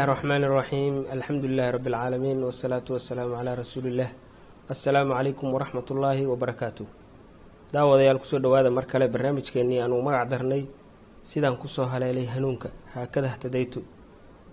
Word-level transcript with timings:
bismi 0.00 0.08
illaahi 0.08 0.16
raxmaani 0.16 0.48
raxiim 0.48 0.94
alxamdu 1.12 1.46
lilahi 1.48 1.72
rabbi 1.72 1.88
alcaalamiin 1.90 2.40
wasalaatu 2.48 2.92
wasalaamu 2.96 3.34
calaa 3.36 3.54
rasuuliillah 3.60 4.08
assalaamu 4.72 5.12
calaykum 5.14 5.52
waraxmat 5.54 5.90
ullaahi 5.90 6.26
wabarakaatu 6.26 6.84
daawadayaal 7.72 8.18
ku 8.18 8.24
soo 8.24 8.38
dhowaada 8.38 8.70
mar 8.70 8.86
kale 8.86 9.08
barnaamijkeennii 9.08 9.80
aanuu 9.82 10.02
magac 10.02 10.28
darnay. 10.30 10.66
Sidaan 11.22 11.56
ku 11.56 11.68
soo 11.68 11.84
haleelay 11.84 12.24
hanuunka. 12.26 12.70
Haakada 12.94 13.28
htadaytu 13.28 13.84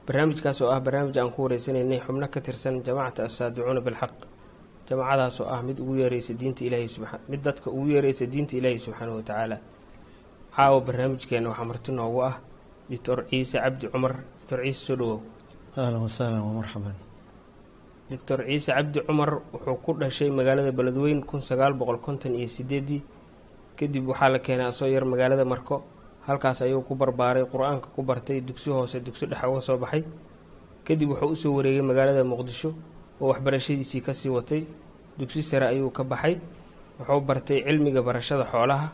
barnaamijkaas 0.07 0.61
oo 0.61 0.71
ah 0.71 0.79
barnaamij 0.81 1.17
aan 1.17 1.31
ku 1.31 1.43
wareysanaynay 1.43 1.99
xubno 1.99 2.27
ka 2.27 2.41
tirsan 2.41 2.83
jamaacata 2.83 3.23
assaadicuuna 3.23 3.81
bilxaq. 3.81 4.11
Jamacadaas 4.89 5.39
oo 5.41 5.47
ah 5.47 5.61
mid 5.63 5.79
ugu 5.79 5.95
yeereysa 5.95 6.33
diinta 6.33 6.65
ilaahi 6.65 6.87
subaa 6.87 7.19
mid 7.29 7.41
dadka 7.41 7.71
ugu 7.71 7.87
yeereysa 7.95 8.25
diinta 8.25 8.57
ilaahi 8.57 8.79
subxaanahu 8.79 9.17
watacaala 9.17 9.57
caawa 10.55 10.81
barnaamijkeenna 10.81 11.49
waxaa 11.49 11.65
marti 11.71 11.91
noogu 11.91 12.21
ah 12.23 12.35
doctor 12.89 13.25
ciise 13.29 13.57
cabdi 13.63 13.87
cumar. 13.87 14.13
Doctor 14.39 14.59
ciise 14.63 14.85
soo 14.85 14.95
dhawow 14.95 15.19
ahlan 15.77 16.01
wasahlan 16.05 16.41
wamarxaban 16.47 16.95
doctor 18.09 18.39
ciise 18.47 18.71
cabdi 18.77 18.99
cumar 19.07 19.31
wuxuu 19.53 19.77
ku 19.85 19.91
dhashay 19.99 20.29
magaalada 20.29 20.71
beledweyn 20.71 21.21
kun 21.29 21.41
sagaal 21.49 21.73
boqol 21.79 21.99
konton 22.05 22.33
iyo 22.35 22.47
sideedii 22.47 23.01
kadib 23.77 24.07
waxaa 24.09 24.29
la 24.33 24.39
keenay 24.39 24.67
asoo 24.71 24.87
yar 24.87 25.05
magaalada 25.05 25.45
marko 25.45 25.83
halkaas 26.27 26.61
ayuu 26.65 26.81
ku 26.87 26.95
barbaaray 26.95 27.43
qur'aanka 27.45 27.87
ku 27.95 28.01
bartay 28.03 28.41
dugsi 28.41 28.69
hoose 28.71 28.97
dugsi 29.05 29.25
dhexe 29.27 29.45
uga 29.47 29.61
soo 29.61 29.77
baxay 29.77 30.03
kadib 30.87 31.09
wuxuu 31.11 31.29
u 31.31 31.35
soo 31.35 31.53
wareegay 31.57 31.81
magaalada 31.89 32.23
muqdisho 32.23 32.69
oo 33.21 33.27
waxbarashadiisii 33.31 34.01
ka 34.01 34.13
sii 34.13 34.29
watay 34.29 34.61
dugsi 35.19 35.41
sare 35.43 35.67
ayuu 35.73 35.91
ka 35.91 36.03
baxay 36.03 36.39
wuxuu 36.99 37.21
bartay 37.21 37.59
cilmiga 37.67 38.01
barashada 38.01 38.43
xoolaha 38.51 38.87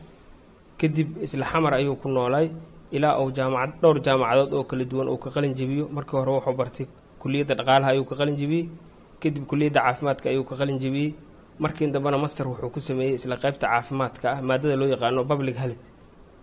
kadib 0.79 1.17
isla 1.21 1.45
xamar 1.45 1.73
ayuu 1.79 1.95
ku 2.01 2.09
noolaay 2.09 2.49
ilaa 2.95 3.15
uu 3.23 3.31
jaamacad 3.37 3.71
dhowr 3.81 3.97
jaamacadood 4.05 4.53
oo 4.57 4.63
kala 4.69 4.83
duwan 4.91 5.07
uu 5.13 5.17
ka 5.23 5.29
qalin 5.35 5.53
jebiyo. 5.59 5.85
Markii 5.95 6.17
hore 6.19 6.31
wuxuu 6.37 6.55
bartay 6.59 6.85
kuliyadda 7.21 7.53
dhaqaalaha 7.59 7.89
ayuu 7.93 8.05
ka 8.09 8.15
qalin 8.19 8.35
jebiyey 8.41 8.65
kadib 9.21 9.43
kuliyadda 9.51 9.79
caafimaadka 9.85 10.25
ayuu 10.29 10.43
ka 10.49 10.55
qalin 10.59 10.77
jebiyey. 10.83 11.11
Markii 11.63 11.87
dambena 11.93 12.17
master 12.23 12.45
wuxuu 12.47 12.69
ku 12.73 12.79
sameeyey 12.79 13.13
isla 13.17 13.35
qeybta 13.43 13.65
caafimaadka 13.73 14.25
ah 14.33 14.39
maadada 14.49 14.75
loo 14.79 14.89
yaqaano 14.93 15.21
public 15.31 15.55
health 15.63 15.83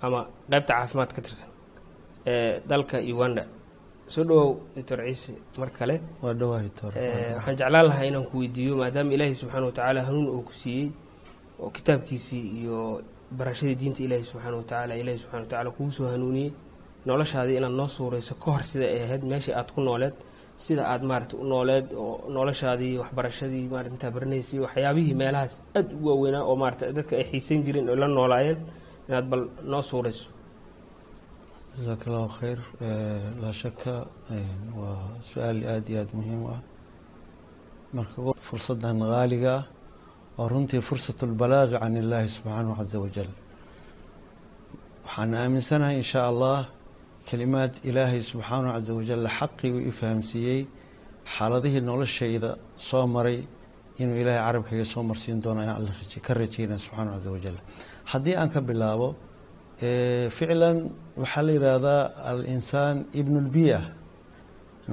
ama 0.04 0.20
qeybta 0.50 0.72
caafimaad 0.78 1.10
ka 1.16 1.20
tirsan 1.26 1.48
ee 2.26 2.60
dalka 2.70 2.96
uganda. 3.14 3.44
Soo 4.12 4.24
dhawow 4.28 4.50
doctor 4.76 4.98
ciise 5.06 5.32
mar 5.60 5.70
kale 5.78 5.94
waxaan 6.22 7.56
jeclaan 7.58 7.86
lahaa 7.88 8.04
inaan 8.10 8.24
ku 8.30 8.38
weydiiyo 8.42 8.74
maadaama 8.80 9.12
ilaahay 9.14 9.34
subxaana 9.40 9.66
watacaala 9.70 10.00
hanuun 10.08 10.28
uu 10.34 10.42
ku 10.48 10.52
siiyey 10.52 10.88
oo 11.62 11.70
kitaabkiisii 11.76 12.44
iyo 12.60 12.78
barashadii 13.38 13.76
diinta 13.80 14.00
ilaahi 14.06 14.24
subxaana 14.30 14.56
watacaala 14.60 14.94
ilaahi 15.02 15.18
subxana 15.22 15.42
watacaala 15.44 15.70
kugu 15.76 15.90
soo 15.96 16.08
hanuuniyey 16.14 16.50
noloshaadii 17.08 17.56
inaad 17.60 17.74
noo 17.80 17.88
suureyso 17.98 18.34
ka 18.42 18.48
hor 18.54 18.62
sida 18.70 18.84
ay 18.94 19.00
ahayd 19.06 19.22
meeshii 19.30 19.54
aad 19.60 19.68
ku 19.74 19.80
nooleed 19.88 20.14
sida 20.64 20.82
aad 20.92 21.02
maarata 21.10 21.34
u 21.42 21.44
nooleed 21.52 21.86
oo 22.02 22.14
noloshaadii 22.36 22.98
waxbarashadii 23.02 23.64
maarata 23.72 23.94
intaa 23.96 24.10
baranaysay 24.16 24.58
waxyaabihii 24.64 25.14
meelahaas 25.22 25.54
aada 25.76 25.92
u 26.00 26.06
waaweynaa 26.08 26.44
oo 26.50 26.56
maarata 26.62 26.92
dadka 26.98 27.12
ay 27.20 27.24
xiisan 27.30 27.62
jireen 27.66 27.88
oo 27.92 27.96
la 28.02 28.08
noolaayeen 28.08 28.58
inaad 29.08 29.26
bal 29.32 29.42
noo 29.72 29.82
suureyso 29.90 30.28
jasaak 31.76 32.02
allahu 32.08 32.28
khayr 32.40 32.58
laa 33.42 33.52
shaka 33.62 33.94
waa 34.80 35.00
su'aal 35.30 35.58
aada 35.72 35.88
iyo 35.92 35.98
aada 36.02 36.12
muhiim 36.18 36.40
u 36.46 36.48
ah. 36.56 36.60
Marka 37.96 38.16
fursaddan 38.48 38.98
haaliga 39.14 39.52
ah 39.58 39.64
waa 40.38 40.48
runtii 40.48 40.80
fursat 40.88 41.20
lbalaaqi 41.32 41.78
can 41.82 41.94
illaahi 42.02 42.28
subxaanahu 42.36 42.76
caza 42.80 42.98
wajal 43.04 43.28
waxaan 45.04 45.34
aaminsanahay 45.34 45.96
in 46.00 46.02
shaa 46.12 46.26
allah 46.32 46.58
kelimaad 47.28 47.72
ilaahay 47.88 48.20
subxaanahu 48.30 48.72
caza 48.76 48.92
wajal 48.98 49.22
xaqii 49.38 49.70
uu 49.76 49.82
i 49.90 49.92
fahamsiiyey 50.00 50.60
xaaladihii 51.36 51.80
noloshayda 51.90 52.50
soo 52.88 53.06
maray 53.06 53.38
inuu 54.02 54.16
ilaahay 54.22 54.42
carabkayga 54.46 54.84
soo 54.92 55.02
marsiin 55.10 55.38
doono 55.44 55.60
ayaan 55.64 55.76
alla 55.80 55.92
ka 56.26 56.32
rajeynaya 56.40 56.78
subxaanahu 56.84 57.14
caza 57.16 57.30
wajal 57.36 57.56
haddii 58.12 58.34
aan 58.40 58.48
ka 58.54 58.60
bilaabo 58.68 59.08
ficlan 60.36 60.76
waxaa 61.22 61.42
la 61.46 61.52
yidhaahdaa 61.56 62.02
al-insaan 62.32 62.96
ibnu 63.20 63.38
lbiia 63.48 63.80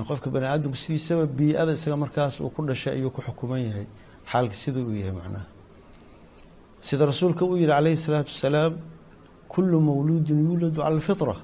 qofka 0.10 0.30
bani 0.36 0.46
aadamku 0.46 0.78
sidiisaba 0.84 1.26
bii-ada 1.40 1.72
isaga 1.78 1.98
markaas 2.04 2.34
uu 2.42 2.50
ku 2.56 2.62
dhashay 2.70 2.94
ayuu 2.98 3.10
ku 3.16 3.22
xukuman 3.28 3.60
yahay 3.68 3.88
xaalka 4.32 4.56
siduu 4.62 4.84
uu 4.90 4.96
yahay 5.02 5.12
macnaha. 5.20 5.46
Sida 6.82 7.06
rasuulka 7.06 7.46
uu 7.46 7.58
yihi 7.58 7.68
calayhi 7.68 7.98
salaatu 8.06 8.32
wasalaam 8.36 8.74
kulu 9.54 9.80
mawluudin 9.82 10.38
yuuladu 10.48 10.76
cala 10.82 10.88
alfitra 10.96 11.36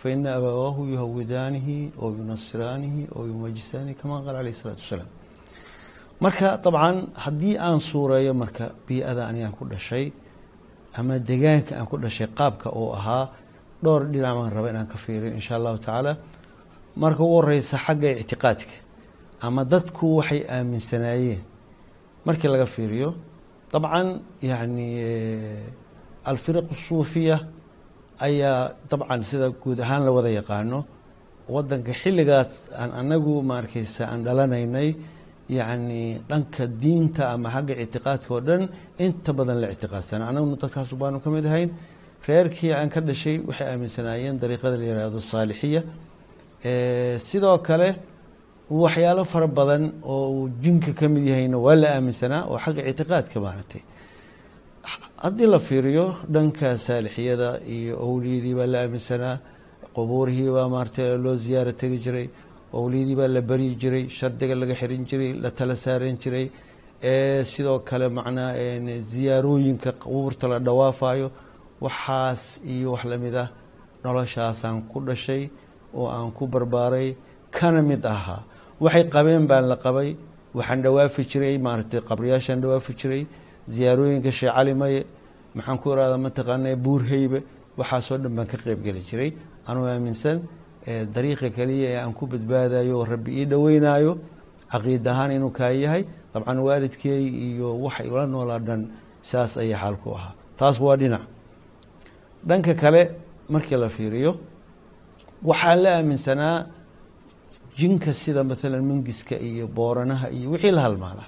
faina 0.00 0.34
abawaahu 0.38 0.80
yuhawidaanihi 0.92 1.92
oo 2.02 2.10
yunasiraanihi 2.18 3.02
oo 3.16 3.24
yumajisaanihi 3.30 3.94
kama 4.00 4.22
qaal 4.24 4.36
alayh 4.40 4.52
isalaatu 4.56 4.82
wasalaam. 4.84 5.10
Marka 6.20 6.48
dabcan 6.64 6.96
haddii 7.24 7.56
aan 7.58 7.80
suureeyo 7.80 8.32
marka 8.34 8.64
bii-ada 8.86 9.22
anigaan 9.28 9.52
ku 9.58 9.64
dhashay 9.64 10.12
ama 10.98 11.18
degaanka 11.18 11.72
aan 11.78 11.86
ku 11.86 11.96
dhashay 11.96 12.26
qaabka 12.38 12.68
uu 12.72 12.92
ahaa 12.98 13.28
dhowr 13.82 14.02
dhinac 14.12 14.34
baan 14.36 14.50
raba 14.56 14.68
inaan 14.72 14.86
ka 14.92 14.96
fiiriyo 14.98 15.32
insha 15.38 15.56
allahu 15.56 15.78
tacaala. 15.78 16.12
Marka 16.96 17.20
ugu 17.24 17.34
horeysa 17.40 17.76
xagga 17.78 18.10
ictiqaadka. 18.22 18.74
Ama 19.46 19.64
dadku 19.64 20.16
waxay 20.18 20.42
aaminsanaayeen 20.48 21.40
markii 22.26 22.48
laga 22.54 22.66
fiiriyo 22.74 23.10
dabcan 23.72 24.08
yani 24.50 24.88
alfiraq 26.30 26.68
suufiya 26.86 27.36
ayaa 28.26 28.72
dabcan 28.90 29.22
sida 29.30 29.48
guud 29.62 29.78
ahaan 29.84 30.02
la 30.06 30.10
wada 30.16 30.30
yaqaano. 30.40 30.80
Wadanka 31.54 31.92
xilligaas 32.02 32.50
aan 32.80 32.90
anagu 33.00 33.42
maarkeysa 33.50 34.02
aan 34.12 34.20
dhalanaynay 34.26 34.88
yacni 35.58 36.02
dhanka 36.30 36.64
diinta 36.82 37.22
ama 37.34 37.48
xagga 37.54 37.74
ictiqaadka 37.84 38.30
oo 38.34 38.40
dhan 38.48 38.62
inta 39.04 39.32
badan 39.38 39.56
la 39.62 39.66
ictiqaadsana 39.74 40.24
anaguna 40.30 40.56
dadkaas 40.62 40.90
baanu 41.02 41.18
ka 41.24 41.28
mid 41.30 41.44
ahayn. 41.50 41.70
Reerkii 42.28 42.72
aan 42.78 42.88
ka 42.94 43.00
dhashay 43.00 43.36
waxay 43.48 43.66
aaminsanaayeen 43.72 44.36
dariiqada 44.42 44.76
la 44.80 44.84
yihahdo 44.90 45.18
saalixiya. 45.32 45.82
Sidoo 47.28 47.58
kale 47.68 47.88
waxyaalo 48.70 49.24
fara 49.24 49.46
badan 49.48 49.92
oo 50.04 50.30
uu 50.30 50.48
jinka 50.62 50.92
ka 50.94 51.08
mid 51.08 51.24
yahayna 51.26 51.58
waa 51.58 51.74
la 51.74 51.88
aaminsanaa 51.96 52.46
oo 52.50 52.58
xagga 52.58 52.82
ictiqaadka 52.90 53.40
maaragtay. 53.40 53.82
Haddii 55.22 55.46
la 55.46 55.58
fiiriyo 55.58 56.06
dhanka 56.30 56.76
saalixiyada 56.78 57.60
iyo 57.66 57.98
owliyadii 57.98 58.54
baa 58.54 58.66
la 58.66 58.78
aaminsanaa 58.84 59.36
qubuurihii 59.94 60.50
baa 60.56 60.68
maaragtay 60.68 61.18
loo 61.18 61.34
ziyaaro 61.34 61.72
tegi 61.72 61.98
jiray 62.04 62.26
owliyadii 62.72 63.16
baa 63.20 63.28
la 63.28 63.40
baryi 63.42 63.74
jiray 63.82 64.08
shardiga 64.08 64.54
laga 64.54 64.74
xirin 64.80 65.04
jiray 65.04 65.32
la 65.42 65.50
tala 65.50 65.74
saaran 65.74 66.16
jiray. 66.22 66.46
Sidoo 67.52 67.78
kale 67.80 68.08
macnaa 68.08 68.54
ziyaarooyinka 69.12 69.92
qubuurta 70.02 70.46
la 70.48 70.58
dhawaafayo 70.60 71.30
waxaas 71.80 72.60
iyo 72.64 72.92
wax 72.92 73.04
la 73.04 73.16
mid 73.18 73.34
ah 73.34 73.48
noloshaasaan 74.04 74.82
ku 74.90 75.00
dhashay 75.00 75.50
oo 75.94 76.06
aan 76.08 76.30
ku 76.32 76.46
barbaaray 76.46 77.16
kana 77.50 77.82
mid 77.82 78.04
ahaa 78.04 78.42
waxay 78.80 79.04
qabeen 79.14 79.46
baan 79.50 79.64
la 79.70 79.76
qabay 79.84 80.16
waxaan 80.54 80.82
dhawaafi 80.84 81.22
jiray 81.30 81.58
maaragtay 81.66 82.00
qabriyaashaan 82.08 82.60
dhawaafi 82.62 82.92
jiray 83.00 83.22
ziyaarooyinka 83.74 84.30
sheekh 84.38 84.54
cali 84.56 84.74
maye 84.74 85.00
maxaan 85.56 85.78
ku 85.82 85.86
irahda 85.92 86.16
mataqaana 86.26 86.76
buurheybe 86.84 87.38
waxaasoo 87.78 88.18
dhan 88.22 88.32
baan 88.36 88.46
ka 88.46 88.56
qeybgeli 88.64 89.00
jiray. 89.08 89.30
Anuu 89.68 89.86
aaminsan 89.86 90.36
dariiqa 91.14 91.48
keliya 91.56 91.88
ee 91.94 91.98
aan 92.02 92.12
ku 92.18 92.26
badbaadayo 92.26 93.04
rabbi 93.12 93.30
ii 93.40 93.46
dhaweynayo 93.52 94.12
caqiid 94.72 95.06
ahaan 95.12 95.30
inuu 95.36 95.50
kaa 95.58 95.70
yahay 95.84 96.02
dabcan 96.32 96.58
waalidkeey 96.66 97.24
iyo 97.48 97.68
waxa 97.84 98.04
ula 98.12 98.26
noolaa 98.26 98.58
dhan 98.58 98.80
saas 99.22 99.56
ayaa 99.62 99.78
xaal 99.82 99.96
ku 100.02 100.08
ahaa. 100.16 100.32
Taas 100.58 100.76
waa 100.80 100.96
dhinac. 100.96 101.22
Dhanka 102.48 102.74
kale 102.74 103.02
markii 103.48 103.76
la 103.76 103.88
fiiriyo 103.88 104.32
waxaan 105.48 105.78
la 105.84 105.90
aaminsanaa 105.98 106.66
jinka 107.78 108.12
sida 108.12 108.42
maalan 108.44 108.82
mangiska 108.90 109.34
iyo 109.48 109.66
booranaha 109.66 110.26
iyo 110.30 110.50
wixii 110.50 110.70
la 110.70 110.82
halmaala 110.86 111.24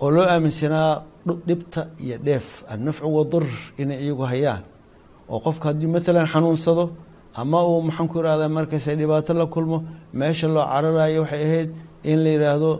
oo 0.00 0.10
loo 0.10 0.26
aaminsanaa 0.34 1.02
dhibta 1.48 1.80
iyo 2.04 2.18
dheef 2.26 2.46
annafcu 2.72 3.08
wadur 3.16 3.44
inay 3.78 3.98
iyagu 4.04 4.22
hayaan. 4.32 4.62
Oo 5.28 5.40
qofka 5.40 5.64
haddii 5.68 5.86
maalan 5.86 6.26
xanuunsado 6.32 6.84
ama 7.34 7.58
uu 7.68 7.80
maxaan 7.82 8.08
ku 8.08 8.18
markayse 8.56 8.96
dhibaato 8.96 9.34
la 9.34 9.46
kulmo 9.46 9.84
meesha 10.12 10.48
loo 10.48 10.64
cararayo 10.72 11.22
waxay 11.22 11.42
ahayd 11.46 11.70
in 12.04 12.18
la 12.24 12.30
yidhaahdo 12.30 12.70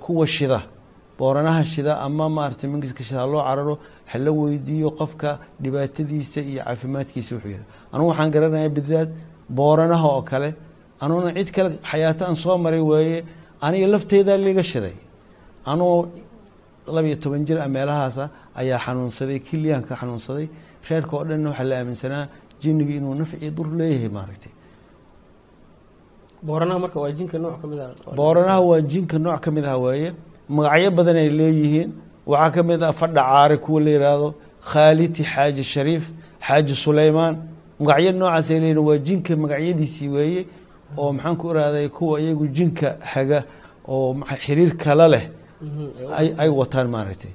kuwa 0.00 0.26
shida 0.26 0.60
booranaha 1.18 1.64
shida 1.64 2.00
ama 2.00 2.28
maaragtay 2.28 2.68
mangiska 2.70 3.02
shida 3.02 3.20
haloo 3.20 3.42
cararo 3.42 3.78
hala 4.06 4.30
weydiiyo 4.30 4.90
qofka 4.90 5.38
dhibaatadiisa 5.62 6.40
iyo 6.40 6.62
caafimaadkiisa 6.64 7.34
wuxuu 7.34 7.48
yihi 7.48 7.62
anugu 7.92 8.08
waxaan 8.10 8.30
garanaya 8.30 8.68
bidaad 8.68 9.10
booranaha 9.48 10.06
oo 10.08 10.22
kale 10.22 10.54
anuuna 11.00 11.30
cid 11.38 11.50
kale 11.56 11.70
xayaato 11.90 12.22
aan 12.28 12.36
soo 12.36 12.56
maray 12.58 12.80
weeye 12.80 13.24
aniga 13.60 13.86
lafteedaa 13.94 14.36
liga 14.46 14.62
shiday. 14.62 14.94
Anuu 15.70 16.06
labiyo 16.96 17.16
toban 17.22 17.44
jir 17.46 17.58
a 17.58 17.68
meelahaasa 17.68 18.24
ayaa 18.60 18.78
xanuunsaday 18.78 19.38
kiliyaan 19.40 19.82
ka 19.88 19.94
xanuunsaday. 20.00 20.46
Reerka 20.88 21.12
oo 21.16 21.24
dhanna 21.28 21.48
waxaa 21.50 21.64
la 21.70 21.76
aaminsanaa 21.80 22.24
jinniga 22.62 22.92
inuu 22.98 23.14
nafci 23.20 23.50
dur 23.56 23.68
leeyahay 23.78 24.08
maaragtay. 24.16 24.52
Booranaha 26.42 26.78
marka 26.78 27.00
waa 27.00 27.10
jinka 27.18 27.38
nooc 27.38 27.60
ka 27.60 27.66
mid 27.66 27.78
ah. 27.80 27.90
Booranaha 28.14 28.60
waa 28.60 28.80
jinka 28.80 29.18
nooc 29.18 29.40
ka 29.40 29.50
mid 29.50 29.64
ah 29.64 29.76
waaye 29.78 30.12
magacyo 30.48 30.90
badan 30.96 31.16
ay 31.16 31.30
leeyihiin. 31.30 31.90
Waxaa 32.26 32.50
ka 32.54 32.62
mid 32.62 32.82
ah 32.82 32.92
fadha 32.92 33.22
caare 33.22 33.56
kuwa 33.58 33.80
la 33.80 33.90
yidhaahdo 33.90 34.34
khaaliti 34.70 35.22
xaaji 35.24 35.62
shariif 35.64 36.04
xaaji 36.46 36.74
suleymaan 36.84 37.34
magacyo 37.80 38.12
noocaas 38.12 38.50
ay 38.50 38.58
leeyihiin 38.60 38.78
waa 38.88 38.98
jinka 38.98 39.36
magacyadiisii 39.36 40.08
weeye 40.08 40.46
oo 40.98 41.12
maxaan 41.12 41.36
ku 41.36 41.50
irahday 41.50 41.88
kuwa 41.88 42.20
iyagu 42.20 42.46
jinka 42.56 42.96
haga 43.12 43.44
oo 43.88 44.14
xiriir 44.44 44.76
kala 44.76 45.08
leh 45.08 45.24
ay 46.42 46.48
wataan 46.48 46.88
maaragtay. 46.94 47.32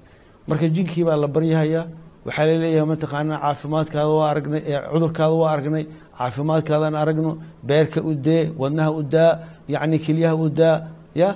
Marka 0.48 0.68
jinkii 0.76 1.04
baa 1.04 1.16
la 1.24 1.28
baryahayaa 1.28 1.86
waxaa 2.26 2.46
la 2.46 2.54
leeyahay 2.64 2.88
mataqaanaa 2.94 3.40
caafimaadkaada 3.44 4.10
waa 4.18 4.30
aragnay 4.32 4.62
cudurkaada 4.94 5.34
waa 5.42 5.52
aragnay 5.54 5.86
caafimaadkaadaan 6.18 6.96
aragno 6.96 7.32
beerka 7.68 8.00
u 8.02 8.14
dee 8.16 8.44
wadnaha 8.62 8.92
u 9.00 9.04
daa 9.04 9.32
yacni 9.74 9.98
kelyaha 10.06 10.36
u 10.36 10.50
daa 10.50 10.76
ya? 11.16 11.30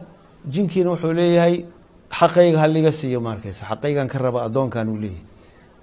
Jinkiina 0.53 0.89
wuxuu 0.93 1.13
leeyahay 1.13 1.65
xaqayga 2.19 2.59
haliga 2.63 2.91
siiyo 2.91 3.19
maarkaysa 3.27 3.65
xaqaygan 3.69 4.07
ka 4.07 4.17
raba 4.19 4.39
addoonkan 4.47 4.87
uu 4.89 4.97
leeyahay. 5.03 5.23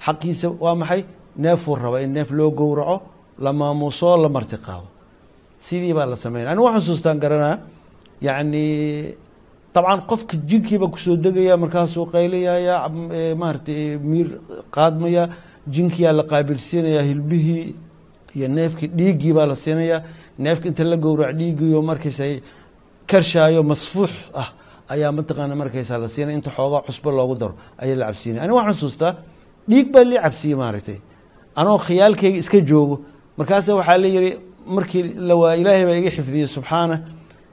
Xaqiisa 0.06 0.48
waa 0.64 0.74
maxay? 0.74 1.02
Neefuu 1.36 1.74
raba 1.76 1.98
in 2.04 2.12
neef 2.12 2.30
loo 2.30 2.50
gowraco 2.50 2.96
la 3.38 3.52
maamuuso 3.52 4.16
la 4.22 4.28
marti 4.28 4.56
qaado 4.66 4.86
sidii 5.66 5.94
baa 5.98 6.06
la 6.12 6.16
sameynaya 6.24 6.52
anigu 6.52 6.64
waxaan 6.66 6.82
xusuustaan 6.84 7.18
garanaa 7.24 7.56
yacni 8.26 8.64
dabcan 9.74 10.00
qofka 10.10 10.34
jinkiiba 10.50 10.86
ku 10.92 10.98
soo 11.04 11.16
degaya 11.24 11.54
markaasuu 11.62 12.06
qaylayaya 12.14 12.76
maaragtay 13.42 13.80
miir 14.10 14.28
qaadmaya 14.76 15.24
jinkiyaa 15.74 16.12
la 16.18 16.22
qaabilsiinaya 16.32 17.02
hilbihii 17.08 17.64
iyo 18.36 18.48
neefkii 18.56 18.88
dhiiggii 18.98 19.32
baa 19.36 19.46
la 19.50 19.54
siinaya 19.64 19.98
neefka 20.44 20.66
inta 20.70 20.84
la 20.84 20.96
gowrac 21.04 21.32
dhiiggiiyo 21.40 21.80
markaysa 21.90 22.24
karshaayo 23.10 23.62
masfuux 23.70 24.10
ah 24.42 24.48
ayaa 24.92 25.12
mataqaana 25.18 25.54
markaysa 25.62 25.98
la 26.02 26.08
siinaya 26.14 26.36
inta 26.38 26.50
xoogaa 26.56 26.82
cusbo 26.86 27.10
loogu 27.18 27.34
daro 27.40 27.54
ayaa 27.82 27.96
la 28.00 28.04
cabsiinaya 28.08 28.42
aniga 28.44 28.56
waxaan 28.58 28.74
xusuustaa 28.78 29.12
dhiig 29.70 29.86
baa 29.94 30.04
lii 30.10 30.20
cabsiyey 30.24 30.56
maaragtay. 30.62 30.98
Anoo 31.60 31.78
khiyaalkayga 31.86 32.38
iska 32.42 32.58
joogo. 32.70 32.96
Markaasa 33.38 33.70
waxaa 33.78 33.98
la 34.02 34.08
yihi 34.14 34.30
markii 34.66 35.02
la 35.28 35.34
waayey 35.36 35.60
ilaahay 35.62 35.84
baa 35.86 35.96
iga 36.00 36.10
xifdiyey 36.10 36.46
subxaana. 36.46 37.02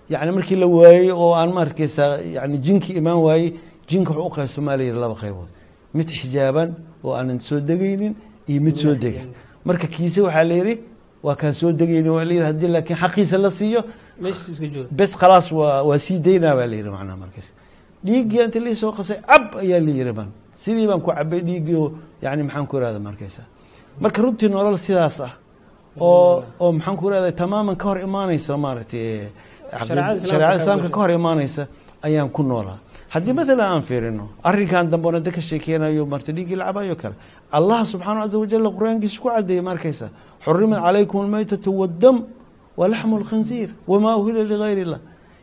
Yani 0.09 0.31
markii 0.31 0.55
la 0.55 0.67
waayey 0.67 1.11
oo 1.11 1.33
aan 1.33 1.51
maarkaysa 1.53 2.19
yani 2.35 2.57
jinki 2.57 2.93
imaan 2.93 3.17
waayey 3.27 3.53
jinka 3.87 4.11
wuxuu 4.13 4.27
u 4.27 4.35
qaybsamaa 4.35 4.77
la 4.77 4.83
yihi 4.83 4.95
laba 4.99 5.15
qaybood. 5.15 5.49
Mid 5.93 6.07
xijaaban 6.09 6.73
oo 7.03 7.13
aanan 7.13 7.39
soo 7.39 7.59
degaynin 7.59 8.15
iyo 8.47 8.61
mid 8.61 8.75
soo 8.75 8.95
dega. 8.95 9.21
Marka 9.65 9.87
kiise 9.87 10.21
waxaa 10.21 10.43
la 10.43 10.53
yihi 10.53 10.79
waa 11.23 11.35
kaan 11.35 11.53
soo 11.53 11.71
degaynin 11.71 12.09
waa 12.11 12.23
la 12.25 12.33
yihi 12.33 12.43
haddii 12.45 12.67
laakiin 12.67 12.97
xaqiisa 12.99 13.37
la 13.37 13.49
siiyo 13.51 13.83
bes 14.91 15.15
khalaas 15.17 15.51
waa 15.51 15.83
waa 15.83 15.97
sii 15.99 16.19
daynaa 16.19 16.55
baa 16.55 16.65
la 16.67 16.75
yihi 16.75 16.89
macnaha 16.89 17.17
markaas. 17.17 17.53
Dhiiggii 18.05 18.41
inta 18.45 18.59
lii 18.59 18.75
soo 18.75 18.91
qasay 18.91 19.17
cab 19.27 19.55
ayaa 19.61 19.79
la 19.79 19.91
yihi 19.91 20.11
baan. 20.11 20.29
Sidii 20.55 20.87
baan 20.87 21.01
ku 21.01 21.11
cabay 21.11 21.41
dhiiggii 21.41 21.75
oo 21.75 21.91
yani 22.21 22.43
maxaan 22.43 22.67
ku 22.67 22.77
irahda 22.77 22.99
markaysa 22.99 23.43
marka 23.99 24.21
runtii 24.21 24.49
nolol 24.49 24.77
sidaas 24.77 25.19
ah 25.21 25.33
oo 25.99 26.43
oo 26.59 26.71
maxaan 26.71 26.97
ku 26.97 27.07
irahda 27.09 27.31
tamaaman 27.31 27.75
ka 27.75 27.85
hor 27.89 27.99
imaanaysa 28.07 28.57
maaragtay 28.57 29.29
Shareecada 29.69 30.15
Islaamka 30.15 30.27
shareecada 30.27 30.57
ka 30.57 30.61
islaamka 30.61 30.89
ka 30.89 30.99
hor 31.01 31.11
imaanaysa 31.19 31.67
ayaan 32.07 32.29
ku 32.29 32.41
noolaa 32.43 32.79
haddii 33.13 33.33
maalan 33.33 33.59
aan 33.73 33.83
fiirino 33.83 34.25
arrinkan 34.43 34.89
dambe 34.91 35.07
ona 35.09 35.21
ka 35.21 35.41
sheekeynayo 35.41 36.05
marta 36.05 36.31
dhiiggii 36.31 36.55
lacabayo 36.61 36.95
kale 37.01 37.15
allah 37.57 37.79
subxaana 37.91 38.21
caza 38.23 38.37
wajal 38.39 38.65
qur'aankiisa 38.77 39.17
ku 39.21 39.27
cadeeyey 39.29 39.61
markaysa. 39.69 40.07
Xurimat 40.45 40.79
calaykum 40.85 41.17
almaytatu 41.25 41.69
waddam 41.81 42.17
walaxmu 42.77 43.15
lkhinziir 43.23 43.69
wamaa 43.87 44.15
uhila 44.21 44.43
ligayr 44.51 44.77
illah 44.85 44.99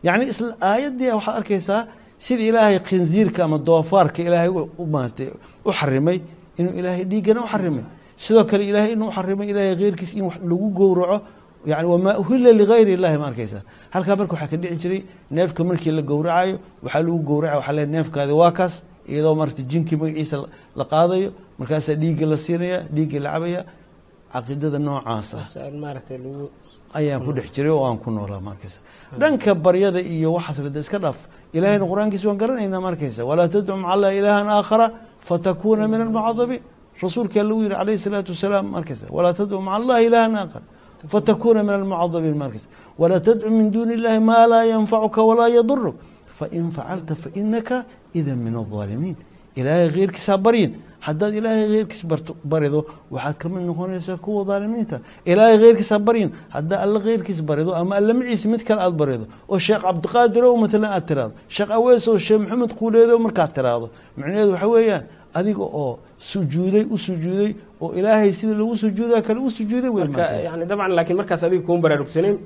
yacni 0.06 0.24
isla 0.32 0.56
aayaddii 0.60 1.10
waxaad 1.18 1.36
arkaysaa 1.40 1.80
sida 2.24 2.42
ilaahay 2.50 2.78
khinziirka 2.88 3.44
ama 3.44 3.58
doofaarka 3.58 4.22
ilaahay 4.28 4.50
maartay 4.94 5.28
u 5.64 5.70
xarimay 5.78 6.18
inuu 6.58 6.72
ilaahay 6.80 7.04
dhiiggana 7.04 7.40
u 7.44 7.48
xarimay 7.52 7.84
sidoo 8.16 8.44
kale 8.50 8.64
ilaahay 8.70 8.92
inuu 8.96 9.10
xarimay 9.16 9.48
ilaahay 9.52 9.76
keyrkiis 9.80 10.12
in 10.18 10.22
wax 10.28 10.36
lagu 10.50 10.68
gowraco 10.78 11.18
yani 11.70 11.86
wamaa 11.92 12.14
uhila 12.22 12.50
ligayr 12.60 12.88
illahi 12.96 13.16
ma 13.22 13.26
arkaysa. 13.30 13.58
Halkaa 13.94 14.16
marka 14.20 14.32
waxaa 14.34 14.50
ka 14.52 14.56
dhici 14.62 14.76
jiray 14.82 15.00
neefka 15.30 15.60
markii 15.68 15.92
la 15.98 16.02
gowracayo 16.10 16.56
waxaa 16.84 17.02
lagu 17.06 17.18
gowraca 17.28 17.56
waxaa 17.60 17.72
le 17.78 17.84
neefkaadi 17.94 18.32
waa 18.42 18.52
kaas 18.58 18.74
iyadoo 19.12 19.34
marata 19.40 19.62
jinkii 19.70 19.96
magaciisa 20.00 20.36
la- 20.78 20.84
qaadayo 20.92 21.28
markaasaa 21.58 21.94
dhiigga 22.02 22.26
la 22.32 22.36
siinaya 22.44 22.78
dhiiggii 22.94 23.18
la 23.24 23.30
cabaya 23.34 23.60
caqiidada 24.32 24.78
noocaas 24.78 25.28
ah 25.34 25.44
ayaan 26.98 27.20
ku 27.26 27.32
dhex 27.36 27.48
jiray 27.54 27.70
oo 27.70 27.84
aan 27.88 27.98
ku 27.98 28.10
noolaa 28.10 28.40
markaysa 28.48 28.78
dhanka 29.20 29.54
baryada 29.54 30.00
iyo 30.00 30.28
waxaas 30.36 30.58
lada 30.66 30.80
iska 30.84 30.98
dhaaf 31.04 31.18
ilahayna 31.56 31.84
qur'aankiisa 31.90 32.24
waan 32.28 32.38
garanaynaa 32.42 32.80
markaysa 32.88 33.20
walaa 33.30 33.48
tadcu 33.48 33.72
maca 33.82 33.92
allahi 33.94 34.14
ilaahan 34.20 34.48
aakhara 34.58 34.86
fatakuuna 35.28 35.84
min 35.92 36.00
almucadabiin 36.06 36.62
rasuulkaa 37.02 37.42
lagu 37.48 37.60
yihi 37.62 37.74
calayhi 37.74 37.98
salaatu 38.06 38.30
wasalaam 38.34 38.66
markaysa 38.76 39.06
walaa 39.16 39.34
tadcu 39.38 39.60
maca 39.66 39.76
allahi 39.80 40.02
ilaahan 40.08 40.34
aakhar 40.42 40.62
fatakuuna 41.12 41.60
min 41.66 41.74
almucadabiin 41.80 42.36
markaysa 42.42 42.68
walaa 43.00 43.20
tadcu 43.26 43.50
min 43.58 43.66
duuni 43.74 43.94
illahi 43.98 44.20
maa 44.30 44.46
laa 44.52 44.64
yanfacuka 44.72 45.20
walaa 45.30 45.48
yaduruk 45.58 45.96
fain 46.38 46.70
facalta 46.76 47.14
fainaka 47.22 47.76
idan 48.18 48.38
min 48.46 48.54
alظaalimiin 48.62 49.16
ilaahay 49.60 49.88
keyrkiisaa 49.96 50.38
baryin 50.46 50.72
haddaad 51.06 51.34
ilaahay 51.40 51.66
keyrkiis 51.74 52.02
barto 52.10 52.32
barido 52.52 52.80
waxaad 53.14 53.36
ka 53.42 53.46
mid 53.52 53.62
noqonaysaa 53.68 54.16
kuwa 54.24 54.42
dhaalimiinta 54.48 54.96
ilaahay 55.32 55.58
keyrkiisa 55.62 55.96
baryin 56.08 56.30
haddaa 56.54 56.78
alla 56.84 56.98
keyrkiis 57.06 57.40
barido 57.48 57.70
ama 57.80 57.92
alla 57.98 58.12
maciisa 58.18 58.46
mid 58.52 58.62
kale 58.68 58.80
aad 58.86 58.94
barido 59.00 59.24
oo 59.48 59.58
sheekh 59.66 59.82
cabdiqaadir 59.86 60.44
o 60.44 60.56
maalan 60.62 60.84
aad 60.96 61.04
tiraahdo 61.08 61.34
sheekh 61.54 61.70
awees 61.78 62.04
oo 62.08 62.18
sheekh 62.26 62.40
maxamed 62.42 62.72
kuuleedo 62.78 63.14
markaad 63.26 63.50
tiraahdo 63.56 63.86
macnaheedu 64.16 64.50
waxa 64.52 64.68
weeyaan 64.74 65.04
adiga 65.38 65.64
oo 65.82 65.98
sujuuday 66.30 66.84
u 66.94 66.96
sujuuday 67.06 67.50
oo 67.82 67.90
ilaahay 67.98 68.32
sida 68.38 68.54
lagu 68.60 68.74
sujuudaa 68.84 69.20
kale 69.26 69.38
u 69.46 69.50
sujuuday 69.58 69.90
wey 69.96 70.04
marka 70.04 70.22
markaas. 70.22 70.44
yani 70.48 70.64
dabcan 70.70 70.90
laakiin 70.98 71.16
markaas 71.20 71.42
adiga 71.46 71.62
kuma 71.66 71.80
baraarugsaneyn 71.84 72.36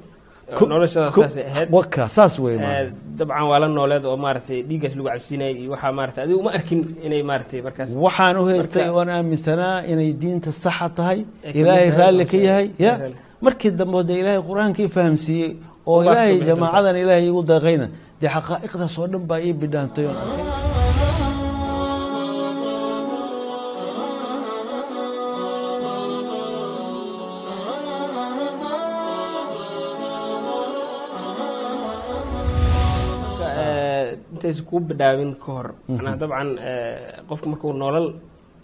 Ku- 0.59 0.67
noloshada 0.67 1.11
ku- 1.15 1.23
saasay 1.23 1.45
ahayd 1.51 1.69
waka 1.79 2.05
saas 2.17 2.35
wey 2.45 2.57
Eh, 2.59 2.91
dabcan 3.19 3.45
waa 3.51 3.59
la 3.63 3.69
nooleed 3.69 4.05
oo 4.11 4.17
maaragtay 4.25 4.59
dhiiggaas 4.69 4.95
lagu 4.99 5.09
cabsinayay 5.13 5.55
iyo 5.63 5.71
waxaa 5.75 5.93
maaragtay 5.99 6.23
adiga 6.25 6.39
uma 6.43 6.51
arkin 6.59 6.81
inay 7.07 7.23
maaragtay 7.31 7.61
markaas. 7.67 7.89
Waxaan 8.07 8.37
u 8.43 8.45
haystay 8.51 8.89
oon 8.91 9.09
aaminsanaa 9.17 9.77
inay 9.93 10.11
diinta 10.21 10.51
saxa 10.65 10.89
tahay 10.99 11.19
Ay 11.47 11.53
ka 11.53 11.59
ilaahay 11.61 11.91
raalli 11.99 12.25
ka 12.33 12.37
yahay 12.49 12.67
ya? 12.85 12.93
Markii 13.45 13.71
dambe 13.79 13.99
de 14.09 14.15
ilaahay 14.21 14.43
qur'aankii 14.49 14.89
fahamsiiyey 14.97 15.51
oo 15.87 16.03
ilaahay 16.03 16.37
jamaacadan 16.49 16.97
ilaahay 17.03 17.27
igu 17.31 17.43
deeqayna 17.51 17.87
dee 18.21 18.31
xaqaa'iqdaas 18.35 18.95
oo 19.01 19.07
dhan 19.13 19.23
baa 19.31 19.41
ii 19.47 19.53
bidhaantay 19.63 20.05
oon 20.11 20.17
arkay 20.23 20.45
intaysa 34.51 34.65
kuu 34.69 34.81
bidhaabin 34.81 35.35
ka 35.43 35.53
hor. 35.53 35.69
Macnaha 35.89 36.17
dabcan 36.23 36.49
eh, 36.59 37.23
qofku 37.29 37.47
markuu 37.49 37.73
nolol 37.73 38.07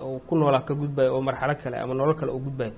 uu 0.00 0.18
ku 0.28 0.34
noolaa 0.36 0.62
ka 0.68 0.74
gudbayo 0.74 1.14
oo 1.16 1.20
marxalo 1.22 1.54
kale 1.62 1.76
ama 1.78 1.94
nolol 1.94 2.14
kale 2.14 2.30
uu 2.32 2.42
gudbayo 2.46 2.72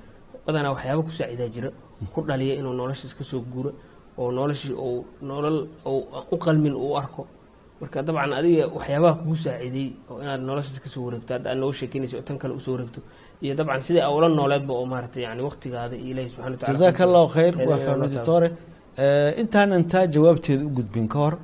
badanaa 0.47 0.73
waxyaaba 0.75 1.03
ku 1.03 1.11
saacidaa 1.11 1.49
jira. 1.55 1.71
Ku 2.15 2.21
dhaliya 2.29 2.55
inuu 2.61 2.73
noloshiis 2.81 3.15
ka 3.19 3.25
soo 3.25 3.41
guuro 3.53 3.71
oo 4.19 4.31
noloshii 4.33 4.73
uu 4.75 5.05
nolol 5.23 5.67
u 6.33 6.37
qalmin 6.45 6.75
uu 6.75 6.97
arko. 6.97 7.27
Marka 7.81 8.03
dabcan 8.03 8.33
adiga 8.39 8.67
waxyaabaha 8.77 9.15
kugu 9.21 9.37
saaciday 9.45 9.89
oo 10.11 10.21
inaad 10.23 10.41
noloshiis 10.49 10.81
ka 10.85 10.89
soo 10.89 11.03
wareegto 11.07 11.35
hadda 11.35 11.51
aad 11.51 11.59
nooga 11.59 11.73
sheekeynaysa 11.81 12.17
oo 12.19 12.23
tan 12.29 12.39
kale 12.39 12.55
u 12.55 12.61
soo 12.61 12.73
wareegto 12.77 13.01
iyo 13.43 13.55
dabcan 13.55 13.81
sidai 13.81 14.03
awla 14.03 14.29
nooleedba 14.29 14.73
oo 14.75 14.87
maaragtay 14.93 15.23
yani 15.27 15.43
waqtigaada 15.49 15.97
iyo 15.97 16.11
ilaahi 16.13 16.29
subxana 16.29 16.51
wa 16.55 16.59
tacala 16.59 16.73
jazaaka 16.73 17.01
allahu 17.07 17.29
khayr 17.37 17.55
waa 17.69 18.09
doctore 18.15 18.51
Eh, 18.99 19.31
intaanan 19.41 19.85
taa 19.93 20.07
jawaabteeda 20.15 20.65
u 20.67 20.71
gudbin 20.77 21.07
ka 21.13 21.19
hor 21.23 21.35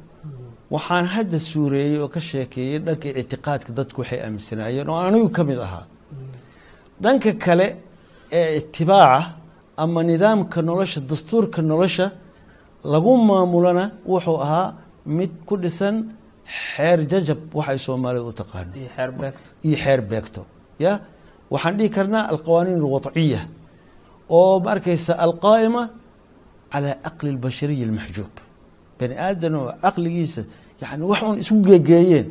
waxaan 0.75 1.07
hadda 1.15 1.39
suureeyey 1.51 1.99
oo 2.05 2.09
ka 2.15 2.21
sheekeeyey 2.31 2.79
dhanka 2.87 3.07
ictiqaadka 3.23 3.71
dadku 3.79 3.99
waxay 4.03 4.21
aaminsanaayeen 4.27 4.89
oo 4.93 4.99
anigu 5.09 5.29
ka 5.37 5.43
mid 5.49 5.59
ahaa. 5.67 5.85
Dhanka 7.03 7.31
kale 7.45 7.67
ee 8.39 8.49
itibaaca 8.61 9.21
ama 9.83 10.01
nidaamka 10.11 10.59
nolosha 10.69 11.01
dastuurka 11.11 11.61
nolosha 11.71 12.07
lagu 12.93 13.13
maamulana 13.29 13.85
wuxuu 14.13 14.39
ahaa 14.47 14.69
mid 15.19 15.33
ku 15.49 15.55
dhisan 15.63 15.97
xeer 16.59 16.99
jajab 17.11 17.41
waxay 17.59 17.79
soomaalidu 17.87 18.27
u 18.33 18.35
taqaano 18.41 18.73
iyo 19.67 19.77
xeer 19.85 20.01
beegto. 20.11 20.41
Ya? 20.85 20.93
Waxaan 21.53 21.75
dhihi 21.79 21.91
karnaa 21.97 22.25
alqawaaniin 22.33 22.79
alwadciya 22.83 23.41
oo 24.37 24.55
ma 24.65 24.69
arkaysa 24.75 25.13
alqaa'ima 25.27 25.83
calaa 26.73 26.97
aqli 27.09 27.29
albashariyi 27.35 27.85
almaxjuub 27.89 28.35
bani 28.99 29.15
aadan 29.27 29.55
oo 29.61 29.67
caqligiisa 29.85 30.43
yani 30.83 31.03
wax 31.11 31.21
uun 31.23 31.39
isku 31.43 31.57
geegeeyeen 31.69 32.27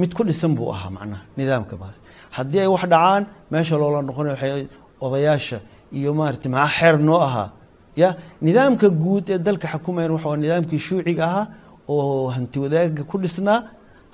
mid 0.00 0.10
ku 0.16 0.22
dhisan 0.28 0.52
buu 0.56 0.68
ahaa 0.74 0.90
macnaha 0.96 1.22
nidaamka 1.38 1.74
maas 1.82 1.96
haddii 2.36 2.60
ay 2.64 2.68
wax 2.74 2.82
dhacaan 2.92 3.22
meesha 3.52 3.74
loola 3.82 3.98
noqonay 4.08 4.32
waxay 4.34 4.66
odayaasha 5.04 5.58
iyo 5.98 6.10
maarata 6.18 6.48
maxaa 6.54 6.74
xeer 6.78 6.96
noo 7.08 7.20
ahaa. 7.28 7.48
Ya 8.02 8.08
nidaamka 8.46 8.86
guud 9.02 9.24
ee 9.30 9.38
dalka 9.46 9.66
xukumayan 9.72 10.10
waxa 10.16 10.36
nidaamkii 10.44 10.80
shuuciga 10.86 11.24
ahaa 11.30 11.46
oo 11.92 12.26
hanti 12.34 12.56
wadaaga 12.64 13.02
ku 13.10 13.16
dhisnaa. 13.22 13.60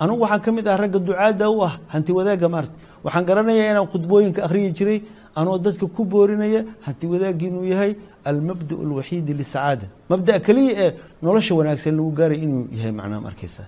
Anugu 0.00 0.20
waxaan 0.24 0.40
ka 0.44 0.50
mid 0.56 0.66
ah 0.68 0.76
ragga 0.82 0.98
ducaadda 1.08 1.44
u 1.56 1.58
ah 1.68 1.72
hanti 1.92 2.10
wadaagga 2.18 2.48
maarta 2.54 2.72
waxaan 3.04 3.24
garanayaa 3.28 3.70
inaan 3.72 3.88
khudbooyinka 3.92 4.40
akhriyi 4.46 4.70
jiray 4.78 4.98
anoo 5.36 5.58
dadka 5.58 5.86
ku 5.86 6.04
boorinaya 6.04 6.64
haddii 6.86 7.06
wadaagiinuu 7.06 7.64
yahay 7.64 7.94
almabda 8.24 8.74
alwaxiidi 8.84 9.34
lisacaada. 9.34 9.86
Mabda 10.08 10.40
keliya 10.40 10.72
ee 10.84 10.94
nolosha 11.22 11.54
wanaagsan 11.54 11.96
lagu 11.96 12.10
gaaray 12.10 12.38
inuu 12.46 12.68
yahay 12.72 12.92
macnaa 12.92 13.20
markaysa 13.20 13.64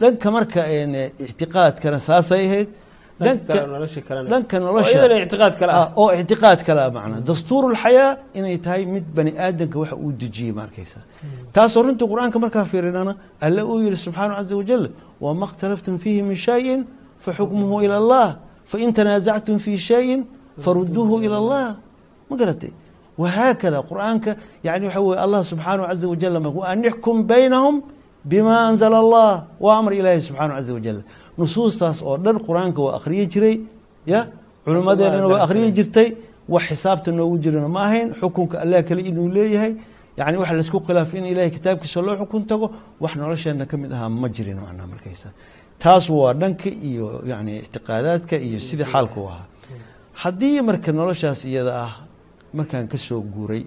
dhanka 0.00 0.30
marka 0.30 0.60
ictiqaadkana 1.28 1.98
saasay 2.00 2.46
ahayd. 2.46 2.68
Dhanka 3.20 4.60
noloshaoo 4.60 5.08
ictiqaad 5.24 5.54
kale 5.56 5.72
ah. 5.72 5.92
Ah, 5.96 6.86
ah 6.86 6.90
macnaa. 6.96 7.20
Dastuurulxayaa 7.20 8.18
inay 8.34 8.58
tahay 8.58 8.84
mid 8.86 9.04
bani 9.14 9.32
aadanka 9.38 9.78
waxa 9.78 9.96
uu 9.96 10.12
dejiyey 10.12 10.52
ma 10.52 10.66
hmm. 10.66 11.52
taasoo 11.52 11.82
runtii 11.82 12.08
qur'aanka 12.12 12.38
markaa 12.44 12.64
fiirinana 12.64 13.16
alle 13.40 13.62
uu 13.62 13.80
yihi 13.84 13.96
subxaana 13.96 14.34
caza 14.36 14.56
wajal 14.56 14.90
wamaa 15.20 15.46
khtalaftum 15.52 15.98
fiihi 15.98 16.22
min 16.22 16.36
shayin 16.36 16.80
faxukmuhu 17.18 17.82
ila 17.84 17.96
allah 18.02 18.28
fain 18.66 18.92
tanaasactum 18.92 19.58
fii 19.58 19.78
shayin 19.78 20.26
faruduuhu 20.64 21.14
ilى 21.24 21.36
اllah 21.42 21.66
ma 22.30 22.36
garatay? 22.36 22.72
Wahaakada 23.18 23.78
qur'aanka 23.90 24.36
yani 24.64 24.84
waxa 24.86 25.00
weye 25.00 25.20
allah 25.24 25.40
subxaanahu 25.50 25.86
caza 25.90 26.06
wajal 26.12 26.34
an 26.72 26.82
ixkum 26.90 27.16
baynahum 27.32 27.82
bima 28.24 28.56
anzla 28.68 28.98
allah. 29.04 29.46
Waa 29.60 29.78
amar 29.80 29.92
ilaahi 30.00 30.20
subxaanahu 30.28 30.56
caza 30.58 30.72
wajal 30.78 30.98
nusuustaas 31.38 31.98
oo 32.02 32.16
dhan 32.24 32.36
qur'aanka 32.48 32.80
waa 32.86 32.96
akhriyi 32.98 33.26
jiray 33.32 33.56
ya? 34.06 34.20
Culimmadeennana 34.64 35.26
waa 35.32 35.42
akhriyi 35.46 35.72
jirtay. 35.72 36.08
Wax 36.48 36.64
xisaabta 36.68 37.10
noogu 37.12 37.38
jirana 37.44 37.68
ma 37.68 37.80
ahayn. 37.88 38.08
Xukunka 38.20 38.60
allah 38.62 38.82
kale 38.88 39.02
inuu 39.10 39.28
leeyahay. 39.36 39.72
Yani 40.18 40.36
waxa 40.38 40.54
la 40.54 40.60
isku 40.60 40.78
khilaafay 40.80 41.18
in 41.20 41.26
ilahay 41.32 41.50
kitaabkiisa 41.50 42.00
loo 42.06 42.16
xukun 42.20 42.46
tago 42.46 42.66
wax 43.00 43.12
nolosheena 43.16 43.66
ka 43.66 43.76
mid 43.76 43.92
ahaa 43.92 44.08
ma 44.08 44.28
jirin 44.28 44.58
macnaa 44.64 44.86
markaysa. 44.92 45.28
Taas 45.78 46.08
waa 46.10 46.32
dhanka 46.34 46.70
iyo 46.70 47.22
yani 47.26 47.52
ictiqaadaadka 47.64 48.36
iyo 48.46 48.58
sidii 48.60 48.88
xaalka 48.92 49.16
u 49.20 49.26
ahaa 49.28 49.46
haddii 50.22 50.60
marka 50.68 50.90
noloshaas 50.98 51.40
iyada 51.50 51.72
ah 51.86 51.92
markaan 52.58 52.86
ka 52.92 52.98
soo 52.98 53.20
guuray 53.34 53.64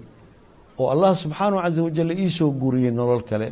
oo 0.80 0.88
allah 0.94 1.12
subxaanahu 1.22 1.60
caza 1.64 1.80
wajal 1.86 2.10
ii 2.12 2.30
soo 2.38 2.50
guuriyey 2.60 2.90
nolol 3.00 3.22
kale 3.30 3.48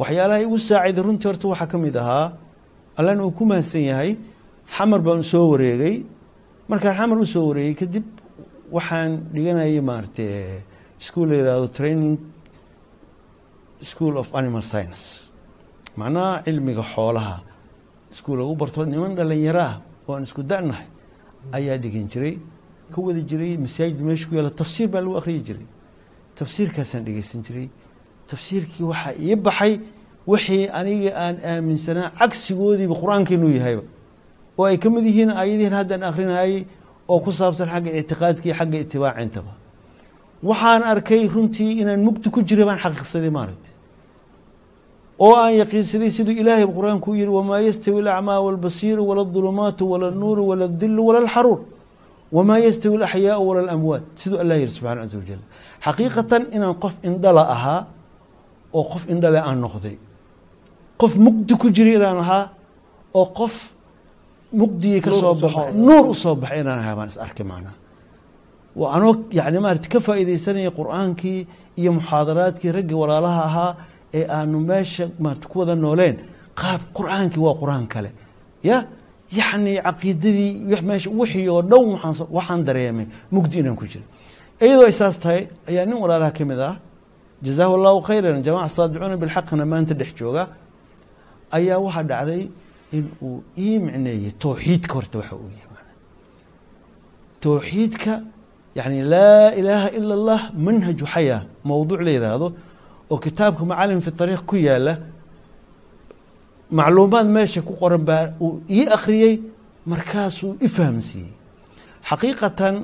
waxyaalaha 0.00 0.40
igu 0.46 0.56
saaciday 0.68 1.02
runtii 1.06 1.28
horta 1.30 1.46
waxaa 1.52 1.68
ka 1.72 1.78
mid 1.84 1.96
ahaa 2.02 2.26
allana 2.98 3.22
uu 3.26 3.32
ku 3.38 3.44
mahadsan 3.50 3.84
yahay 3.90 4.10
xamar 4.76 5.00
baan 5.06 5.22
soo 5.22 5.46
wareegay. 5.52 5.96
Markaan 6.70 6.96
xamar 6.98 7.18
u 7.22 7.26
soo 7.34 7.44
wareegay 7.50 7.74
kadib 7.80 8.04
waxaan 8.76 9.10
dhiganayay 9.34 9.80
maaragta 9.90 10.26
school 11.06 11.28
la 11.30 11.36
yihahdo 11.40 11.68
training 11.78 12.16
school 13.90 14.14
of 14.22 14.28
animal 14.34 14.62
science. 14.62 15.02
Macnaha 15.96 16.42
cilmiga 16.44 16.82
xoolaha. 16.94 17.36
Iskuul 18.12 18.38
lagu 18.40 18.54
barto 18.60 18.80
niman 18.84 19.14
dhalinyaro 19.18 19.60
ah 19.70 19.74
oo 20.08 20.14
aan 20.16 20.22
isku 20.28 20.42
da'nahay 20.42 20.86
ayaa 21.52 21.76
dhigan 21.78 22.08
jiray 22.12 22.38
ka 22.92 23.00
wadi 23.00 23.22
jiray 23.30 23.56
masaajid 23.56 24.00
meesha 24.00 24.28
ku 24.28 24.34
yaalla 24.34 24.50
tafsiir 24.50 24.88
baa 24.88 25.00
lagu 25.00 25.16
akhriyi 25.20 25.42
jiray. 25.48 25.66
Tafsiirkaasaan 26.38 27.04
dhegeysan 27.04 27.42
jiray. 27.46 27.68
Tafsiirkii 28.30 28.84
waxaa 28.84 29.14
ii 29.20 29.36
baxay 29.36 29.80
wixii 30.26 30.68
aniga 30.78 31.10
aan 31.24 31.36
aaminsanaa 31.44 32.10
cagsigoodiiba 32.18 32.94
qur'aanka 33.02 33.34
yahayba. 33.34 33.82
Oo 34.58 34.64
ay 34.64 34.78
ka 34.78 34.90
mid 34.90 35.04
yihiin 35.04 35.30
aayadihin 35.30 35.72
haddaan 35.72 36.02
akrinayay 36.02 36.64
oo 37.08 37.20
ku 37.20 37.30
saabsan 37.32 37.68
xagga 37.68 37.90
ictiqaadka 38.00 38.44
iyo 38.48 38.54
xagga 38.60 38.78
itibaacintaba 38.84 39.52
waxaan 40.42 40.82
arkay 40.82 41.28
runtii 41.28 41.80
inaan 41.82 42.00
mugdi 42.06 42.30
ku 42.30 42.40
jiray 42.48 42.64
baan 42.64 42.78
xaqiiqsaday 42.84 43.30
maaragta 43.30 43.70
oo 45.24 45.34
aan 45.42 45.54
yaqiinsaday 45.62 46.10
siduu 46.16 46.34
ilaahay 46.42 46.66
qur'aanku 46.78 47.08
yihi 47.18 47.30
wamaa 47.38 47.60
yastawi 47.68 47.98
alacmaa 48.04 48.40
walbasiiru 48.46 49.02
wala 49.08 49.22
adulumaatu 49.28 49.82
wala 49.92 50.06
anuuru 50.12 50.42
wala 50.50 50.64
adilu 50.70 51.00
wala 51.08 51.18
alxaruur 51.24 51.60
wamaa 52.36 52.58
yastawi 52.66 52.94
alaxyaau 53.00 53.42
wala 53.48 53.60
alamwaat 53.66 54.04
siduu 54.22 54.38
allah 54.42 54.56
yihi 54.60 54.70
subxana 54.76 55.00
caza 55.02 55.16
wajal 55.22 55.40
xaqiiqatan 55.86 56.42
inaan 56.56 56.74
qof 56.84 56.94
indhala 57.08 57.42
ahaa 57.54 57.80
oo 58.78 58.84
qof 58.92 59.02
indhale 59.12 59.40
aan 59.48 59.58
noqday. 59.64 59.96
Qof 61.00 61.12
mugdi 61.26 61.54
ku 61.60 61.66
jira 61.76 61.90
inaan 61.98 62.18
ahaa 62.24 62.44
oo 63.20 63.26
qof 63.40 63.54
mugdigii 64.60 65.00
ka 65.06 65.10
soo 65.20 65.34
baxo 65.42 65.62
nuur 65.88 66.04
u 66.12 66.14
soo 66.22 66.34
baxay 66.42 66.60
inaan 66.64 66.78
ahaa 66.84 66.94
baan 66.98 67.08
is 67.12 67.18
arkay 67.26 67.46
macnaha 67.50 67.74
anoo 68.96 69.12
yani 69.38 69.58
maarata 69.64 69.88
ka 69.92 69.98
faa'iidaysanaya 70.06 70.70
qur'aankii 70.78 71.38
iyo 71.80 71.90
muxaadaraadkii 71.98 72.70
raggii 72.78 72.98
walaalaha 73.02 73.42
ahaa 73.50 73.72
ee 74.14 74.26
aanu 74.36 74.60
meesha 74.60 75.04
maarata 75.18 75.48
ku 75.48 75.58
wada 75.60 75.74
nooleen 75.74 76.16
qaab 76.60 76.80
qur'aankii 76.98 77.40
waa 77.46 77.54
qur'aan 77.62 77.86
kale. 77.86 78.10
Ya? 78.62 78.86
Yacni 79.38 79.72
caqiidadii 79.86 80.52
meesha 80.90 81.10
wixii 81.10 81.48
oo 81.48 81.62
dhan 81.62 81.84
waxaan 82.36 82.60
dareemay 82.64 83.06
mugdi 83.34 83.58
inaan 83.60 83.76
ku 83.80 83.86
jiro 83.92 84.04
iyadoo 84.64 84.88
isaas 84.94 85.16
tahay 85.20 85.42
ayaa 85.70 85.84
nin 85.90 85.98
walaalaha 86.02 86.32
ka 86.38 86.44
mid 86.50 86.60
ah 86.70 86.76
jazaahu 87.46 87.72
allahu 87.78 87.98
khayran 88.08 88.42
jamaca 88.46 88.68
saadicuuna 88.76 89.16
bilxaqna 89.22 89.64
maanta 89.72 89.94
dhex 90.00 90.10
jooga 90.20 90.42
ayaa 91.56 91.78
waxaa 91.86 92.04
dhacday 92.10 92.42
in 92.96 93.04
uu 93.26 93.42
ii 93.66 93.78
micneeyey 93.86 94.32
towxiidka 94.44 94.94
horta 94.98 95.18
waxa 95.20 95.34
uu 95.42 95.50
yahay. 95.58 95.84
Towxiidka 97.44 98.12
yani 98.78 99.00
laa 99.14 99.50
ilaaha 99.60 99.88
ila 99.98 100.14
اllah 100.18 100.40
manhaju 100.66 101.04
xayaa 101.14 101.42
mowduuc 101.70 102.00
la 102.06 102.10
yidhaahdo 102.16 102.46
oo 103.10 103.18
kitaabka 103.24 103.64
macalim 103.70 104.00
fi 104.04 104.10
ariiq 104.22 104.42
ku 104.48 104.56
yaalla 104.56 104.94
macluumaad 106.70 107.26
meesha 107.36 107.60
ku 107.62 107.72
qoran 107.80 108.02
baa 108.08 108.24
uu 108.40 108.60
ii 108.70 108.86
akhriyey 108.96 109.34
markaasuu 109.86 110.56
i 110.60 110.68
fahamsiiyey. 110.76 111.32
Xaqiiqatan 112.08 112.74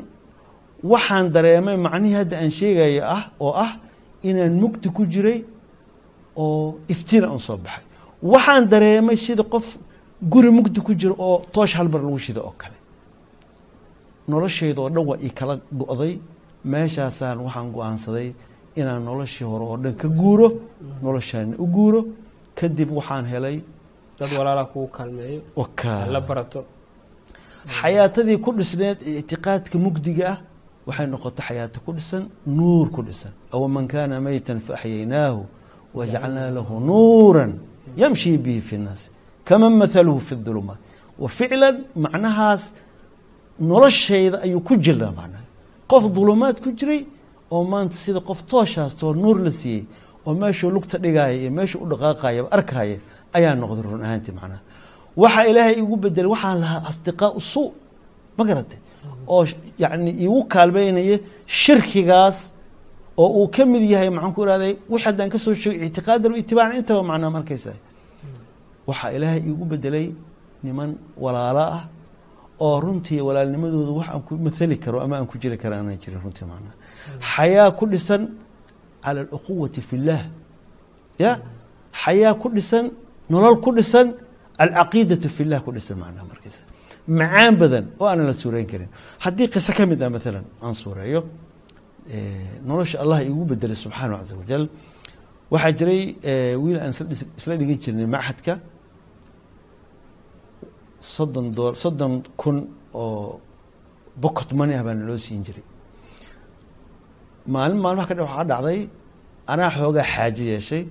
waxaan 0.92 1.26
dareemay 1.34 1.76
macnihii 1.86 2.16
hadda 2.20 2.36
aan 2.42 2.50
sheegaya 2.58 3.02
ah 3.16 3.24
oo 3.40 3.52
ah 3.64 3.72
inaan 4.28 4.54
mugdi 4.62 4.88
ku 4.96 5.02
jiray 5.12 5.38
oo 6.36 6.78
iftiin 6.92 7.24
aan 7.24 7.38
soo 7.38 7.56
baxay. 7.64 7.84
Waxaan 8.32 8.62
dareemay 8.72 9.16
sida 9.16 9.42
qof 9.42 9.66
guri 10.32 10.50
mugdi 10.58 10.80
ku 10.86 10.92
jira 11.00 11.14
oo 11.18 11.42
toosh 11.54 11.74
halbar 11.78 12.00
lagu 12.06 12.18
shida 12.18 12.40
oo 12.40 12.54
kale. 12.60 12.76
Noloshayda 14.28 14.80
oo 14.82 14.88
dhan 14.94 15.04
waa 15.10 15.18
ii 15.26 15.30
kala 15.38 15.54
go'day 15.80 16.14
meeshaasaan 16.72 17.38
waxaan 17.46 17.68
go'aansaday 17.74 18.28
inaan 18.80 19.02
noloshii 19.10 19.44
hore 19.52 19.64
oo 19.70 19.76
dhan 19.84 19.94
ka 20.02 20.08
guuro 20.20 20.48
noloshaana 21.04 21.54
u 21.64 21.66
guuro 21.76 22.00
kadib 22.58 22.88
waxaan 22.98 23.24
helay 23.32 23.56
dad 24.18 24.30
walaalaa 24.38 24.66
kugu 24.72 24.88
kaalmeeyo 24.96 25.40
la 26.14 26.20
barato. 26.28 26.60
Xayaatadii 27.78 28.38
ku 28.44 28.50
dhisneed 28.58 28.98
ictiqaadka 29.20 29.76
mugdiga 29.84 30.24
ah 30.32 30.38
waxay 30.86 31.06
noqotay 31.12 31.44
xayaato 31.48 31.78
ku 31.84 31.90
dhisan 31.96 32.22
nuur 32.58 32.86
ku 32.94 33.00
dhisan. 33.06 33.32
Aw 33.54 33.62
man 33.74 33.86
kaana 33.92 34.20
meytan 34.26 34.58
faaxyaynaahu 34.66 35.40
wajacalnaa 35.98 36.50
lahu 36.56 36.72
nuura 36.90 37.44
yamshi 38.02 38.38
bihi 38.44 38.60
fi 38.68 38.76
nnaas 38.78 39.02
kaman 39.48 39.72
mathaluhu 39.82 40.20
fi 40.28 40.32
اdulumaat 40.38 40.80
wa 41.22 41.28
ficlan 41.38 41.76
macnahaas 42.04 42.62
noloshayda 43.70 44.36
ayuu 44.44 44.60
ku 44.68 44.74
jirnaa 44.84 45.12
macnaha 45.18 45.44
qof 45.90 46.04
dulumaad 46.16 46.56
ku 46.64 46.68
jiray 46.78 47.00
oo 47.54 47.62
maanta 47.72 47.96
sida 48.04 48.20
qof 48.28 48.40
tooshaastoo 48.52 49.12
nuur 49.22 49.36
la 49.46 49.50
siiyey 49.60 49.82
oo 50.26 50.32
meeshuu 50.42 50.70
lugta 50.76 50.96
dhigaaya 51.04 51.34
iyo 51.42 51.50
meeshuu 51.58 51.80
u 51.84 51.86
dhaqaaqaya 51.92 52.42
arkaya 52.56 52.96
ayaa 53.36 53.54
noqday 53.62 53.82
run 53.86 54.02
ahaantii 54.06 54.34
macnaha. 54.38 54.60
Waxaa 55.22 55.44
ilaahay 55.50 55.76
igu 55.82 55.96
bedelay 56.02 56.30
waxaan 56.34 56.58
lahaa 56.64 56.80
asdiqaa 56.90 57.30
suu 57.52 57.68
ma 58.38 58.42
garatay 58.48 58.78
oo 59.34 59.42
yani 59.82 60.10
igu 60.24 60.38
kaalmeynaya 60.52 61.16
shirkigaas 61.60 62.38
oo 63.22 63.28
uu 63.40 63.48
ka 63.54 63.62
mid 63.72 63.82
yahay 63.92 64.10
maxaan 64.16 64.32
ku 64.36 64.40
ihahday 64.46 64.72
wix 64.92 65.02
haddaan 65.06 65.28
ka 65.32 65.38
sheegay 65.38 65.86
ictiqaadan 65.88 66.32
itibaacan 66.42 66.76
intaba 66.80 67.02
macnaa 67.10 67.30
markaysa 67.36 67.72
waxaa 68.88 69.10
ilaahay 69.16 69.40
igu 69.52 69.64
bedelay 69.72 70.06
niman 70.66 70.90
walaalo 71.24 71.64
ah 71.76 71.82
oo 72.64 72.76
runtii 72.84 73.20
walaalnimadooda 73.28 73.92
wax 73.98 74.08
aan 74.14 74.22
ku 74.26 74.32
mathali 74.46 74.76
karo 74.84 74.96
ama 75.04 75.14
aan 75.18 75.26
ku 75.30 75.36
karo 75.62 75.74
aanan 75.76 75.96
jirin 76.02 76.20
runtii 76.24 76.46
macnaha 76.52 76.74
xayaa 77.32 77.70
ku 77.78 77.84
dhisan 77.92 78.22
cala 79.04 79.20
alcuquwati 79.24 79.80
fi 79.88 79.94
اllah 80.00 80.20
ya? 81.24 81.32
Xayaa 82.02 82.34
ku 82.42 82.46
dhisan 82.56 82.84
nolol 83.32 83.56
ku 83.64 83.70
dhisan 83.76 84.06
alcaqiidatu 84.64 85.28
fi 85.36 85.42
llah 85.50 85.60
ku 85.66 85.70
dhisan 85.76 85.96
macnaha 86.02 86.24
markaysa 86.32 86.62
macaan 87.18 87.54
badan 87.62 87.84
oo 88.00 88.06
aanan 88.10 88.26
la 88.30 88.34
suureyn 88.42 88.66
karin. 88.72 88.88
Haddii 89.24 89.48
qiso 89.54 89.72
ka 89.76 89.82
mid 89.90 90.00
ah 90.04 90.10
maalan 90.14 90.44
aan 90.64 90.74
suureeyo 90.82 91.20
nolosha 92.68 92.96
allah 93.02 93.18
igu 93.30 93.42
bedelay 93.50 93.76
subxaanahu 93.84 94.18
caza 94.20 94.34
wajal 94.40 94.62
waxaa 95.52 95.72
jiray 95.78 96.00
wiil 96.62 96.78
aan 96.82 96.92
isla 97.38 97.54
dhigan 97.60 97.78
jirnay 97.84 98.06
machadka 98.14 98.54
soddon 101.14 101.46
soddon 101.82 102.12
kun 102.40 102.56
oo 102.94 103.40
bocot 104.22 104.50
money 104.58 104.74
ah 104.78 104.82
baa 104.86 104.94
naloo 105.00 105.18
siin 105.26 105.42
jiray 105.46 105.64
maalin 107.46 107.78
maalmaha 107.84 108.06
ka 108.08 108.14
dh 108.14 108.20
waxaa 108.26 108.44
dhacday 108.50 108.80
anaa 109.52 109.70
xoogaa 109.76 110.04
xaaji 110.14 110.44
yeeshay. 110.52 110.82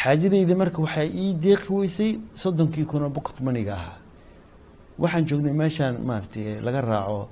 Xaajadayda 0.00 0.54
marka 0.56 0.78
waxaa 0.84 1.04
ii 1.22 1.34
deeqi 1.34 1.70
weysay 1.72 2.10
soddonkii 2.42 2.84
kun 2.86 3.02
oo 3.02 3.10
bocket 3.10 3.40
maniga 3.40 3.74
ahaa. 3.74 3.98
Waxaan 4.98 5.24
joognay 5.28 5.52
meeshaan 5.52 5.94
maaratay 6.08 6.60
laga 6.66 6.80
raaco 6.80 7.28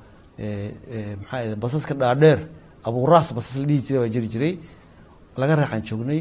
maxaa 1.23 1.57
basaska 1.63 1.95
dhaadheer 1.95 2.41
abuuraas 2.85 3.33
basas 3.37 3.57
la 3.61 3.67
dhihi 3.67 3.81
jiray 3.87 4.01
baa 4.03 4.09
jiri 4.15 4.29
jiray. 4.35 4.55
Laga 5.37 5.55
raacaan 5.57 5.83
joognay 5.89 6.21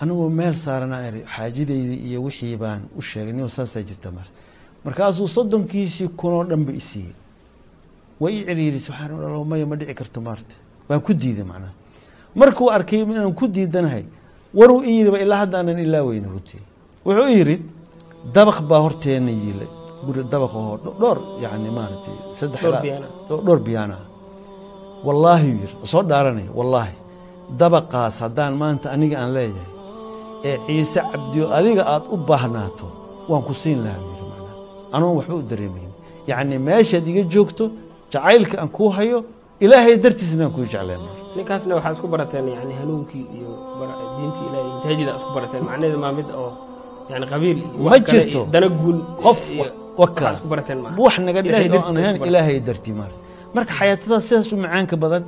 anigoo 0.00 0.28
meel 0.28 0.54
saaranaa 0.54 1.12
xaajadayda 1.34 1.94
iyo 2.08 2.18
wixii 2.26 2.56
baan 2.56 2.80
u 2.98 3.00
sheegay 3.02 3.32
nio 3.32 3.48
saasaa 3.48 3.82
jirta 3.88 4.10
maarata 4.10 4.38
markaasuu 4.84 5.28
soddonkiisii 5.36 6.08
kunoo 6.20 6.44
dhan 6.44 6.64
ba 6.64 6.72
isiiyey 6.72 7.12
waa 8.20 8.30
ii 8.30 8.44
ciriirisay 8.48 8.90
waxaan 8.92 9.44
maya 9.50 9.66
ma 9.70 9.76
dhici 9.76 9.94
karto 9.94 10.20
maarata 10.20 10.54
waan 10.90 11.00
ku 11.06 11.12
diiday 11.14 11.44
macnaha 11.50 11.72
markuu 12.40 12.68
arkay 12.76 13.00
inaan 13.02 13.34
ku 13.38 13.44
diidanahay 13.54 14.04
waruu 14.58 14.80
i 14.82 14.90
yiriba 14.98 15.18
ilaa 15.24 15.38
haddaanan 15.42 15.78
ilaa 15.86 16.02
weyne 16.08 16.28
runtii 16.34 16.62
wuxuu 17.06 17.28
i 17.32 17.36
yidhi 17.38 17.56
dabaq 18.34 18.58
baa 18.68 18.80
horteena 18.84 19.30
yiilay. 19.30 19.70
Guri 20.06 20.20
dabaq 20.32 20.52
oo 20.54 20.76
dhowr 21.00 21.18
yani 21.42 21.70
maaratay 21.78 22.16
saddex 22.38 22.62
dhowr 23.46 23.60
biyaana. 23.66 23.96
wallaahi 25.06 25.46
yiri 25.60 25.74
soo 25.92 26.02
dhaaranaya 26.10 26.50
wallaahi. 26.58 26.94
Dabaqaas 27.60 28.16
haddaan 28.24 28.54
maanta 28.62 28.86
aniga 28.94 29.16
aan 29.22 29.30
leeyahay 29.36 29.68
ee 30.48 30.56
ciise 30.66 31.00
cabdiyo 31.12 31.44
adiga 31.58 31.82
aada 31.92 32.06
u 32.14 32.16
baahnaato 32.28 32.86
waan 33.30 33.42
ku 33.48 33.52
siin 33.62 33.78
lahaa 33.84 34.02
yiri 34.08 34.24
macnaha 34.30 34.54
anoon 34.96 35.12
waxba 35.18 35.34
u 35.40 35.42
dareemayn. 35.50 35.90
Yacni 36.30 36.56
meeshaad 36.68 37.06
iga 37.10 37.22
joogto 37.32 37.64
jacaylka 38.12 38.56
aan 38.62 38.68
kuu 38.76 38.88
hayo 38.96 39.18
ilaahay 39.64 39.94
dartiisna 40.04 40.44
aan 40.46 40.52
kuu 40.56 40.64
jecleen. 40.72 41.02
Ninkaasna 41.36 41.72
waxaa 41.78 41.92
isku 41.96 42.08
barateen 42.14 42.46
yani 42.56 42.74
hanuunkii 42.80 43.24
iyo 43.38 43.50
diintii 44.16 44.46
ilahay 44.48 44.68
masaajida 44.76 45.12
isku 45.20 45.30
barateen. 45.36 45.62
Macnaheedu 45.68 45.98
maa 46.04 46.12
mid 46.18 46.28
oo 46.42 46.50
yani 47.12 47.26
qabiil 47.32 47.58
ma 47.86 47.96
jirto 48.10 48.40
dana 48.52 48.68
guul 48.80 48.98
qof 49.24 49.40
wax 50.00 51.14
naga 51.26 51.40
aan 51.40 51.96
ahayn 52.00 52.18
barateen. 52.18 52.28
ilaahay 52.30 52.58
dartii 52.68 52.94
maarata 53.00 53.18
marka 53.54 53.72
xayaatadaas 53.80 54.24
sidaas 54.28 54.48
u 54.54 54.56
macaanka 54.64 54.96
badan 55.04 55.22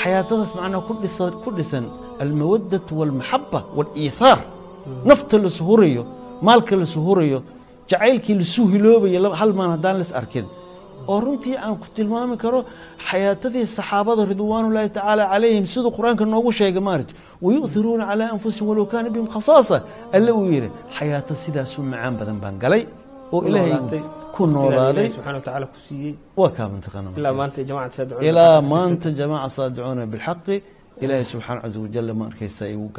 xayaatadaas 0.00 0.50
macnaha 0.58 0.80
ku 0.88 0.92
dhisan 1.02 1.32
ku 1.44 1.48
dhisan 1.58 1.84
almawadatu 2.24 2.92
walmaxaba 3.00 3.60
waaliithaar 3.78 4.38
nafta 5.08 5.34
lasu 5.44 5.62
hurayo 5.68 6.02
maalka 6.46 6.74
lasu 6.82 6.98
hurayo 7.06 7.38
jacaylkii 7.90 8.34
lasu 8.42 8.62
hiloobayo 8.72 9.18
hal 9.40 9.50
maan 9.58 9.70
haddaan 9.74 9.96
las 10.02 10.10
arkin 10.20 10.46
oo 11.12 11.18
runtii 11.24 11.56
aan 11.64 11.74
ku 11.82 11.86
tilmaami 11.96 12.36
karo 12.44 12.58
xayaatadii 13.08 13.66
saxaabada 13.76 14.22
ridwaanullaahi 14.32 14.90
tacaala 14.96 15.24
calayhim 15.32 15.64
siduu 15.72 15.90
qur'aanka 15.98 16.24
noogu 16.34 16.50
sheegay 16.60 16.82
maarata 16.88 17.12
wayu'thiruuna 17.46 18.04
calaa 18.10 18.28
anfusihim 18.34 18.66
walow 18.70 18.86
kaana 18.92 19.08
bihim 19.14 19.28
khasaasa. 19.34 19.76
Alle 20.16 20.30
uu 20.38 20.46
yidhi 20.54 20.68
xayaato 20.98 21.32
sidaasuu 21.44 21.82
macaan 21.92 22.14
badan 22.20 22.38
baan 22.42 22.56
galay 22.64 22.82
oo 23.34 23.40
ilaahay 23.48 24.00
ku 24.34 24.42
noolaaday. 24.54 25.08
Waa 26.40 26.50
kaa 26.56 26.66
mantaqana 26.72 27.08
ilaa 28.28 28.60
maanta 28.72 29.08
jamaaca 29.20 29.48
saadicuuna 29.56 30.04
bilxaqi. 30.12 30.56
Ilaahay 31.04 31.26
subxaana 31.32 31.60
caza 31.64 31.78
wajalla 31.84 32.12
ma 32.18 32.24
arkaysa 32.30 32.62
ay 32.68 32.74
ugu 32.78 32.90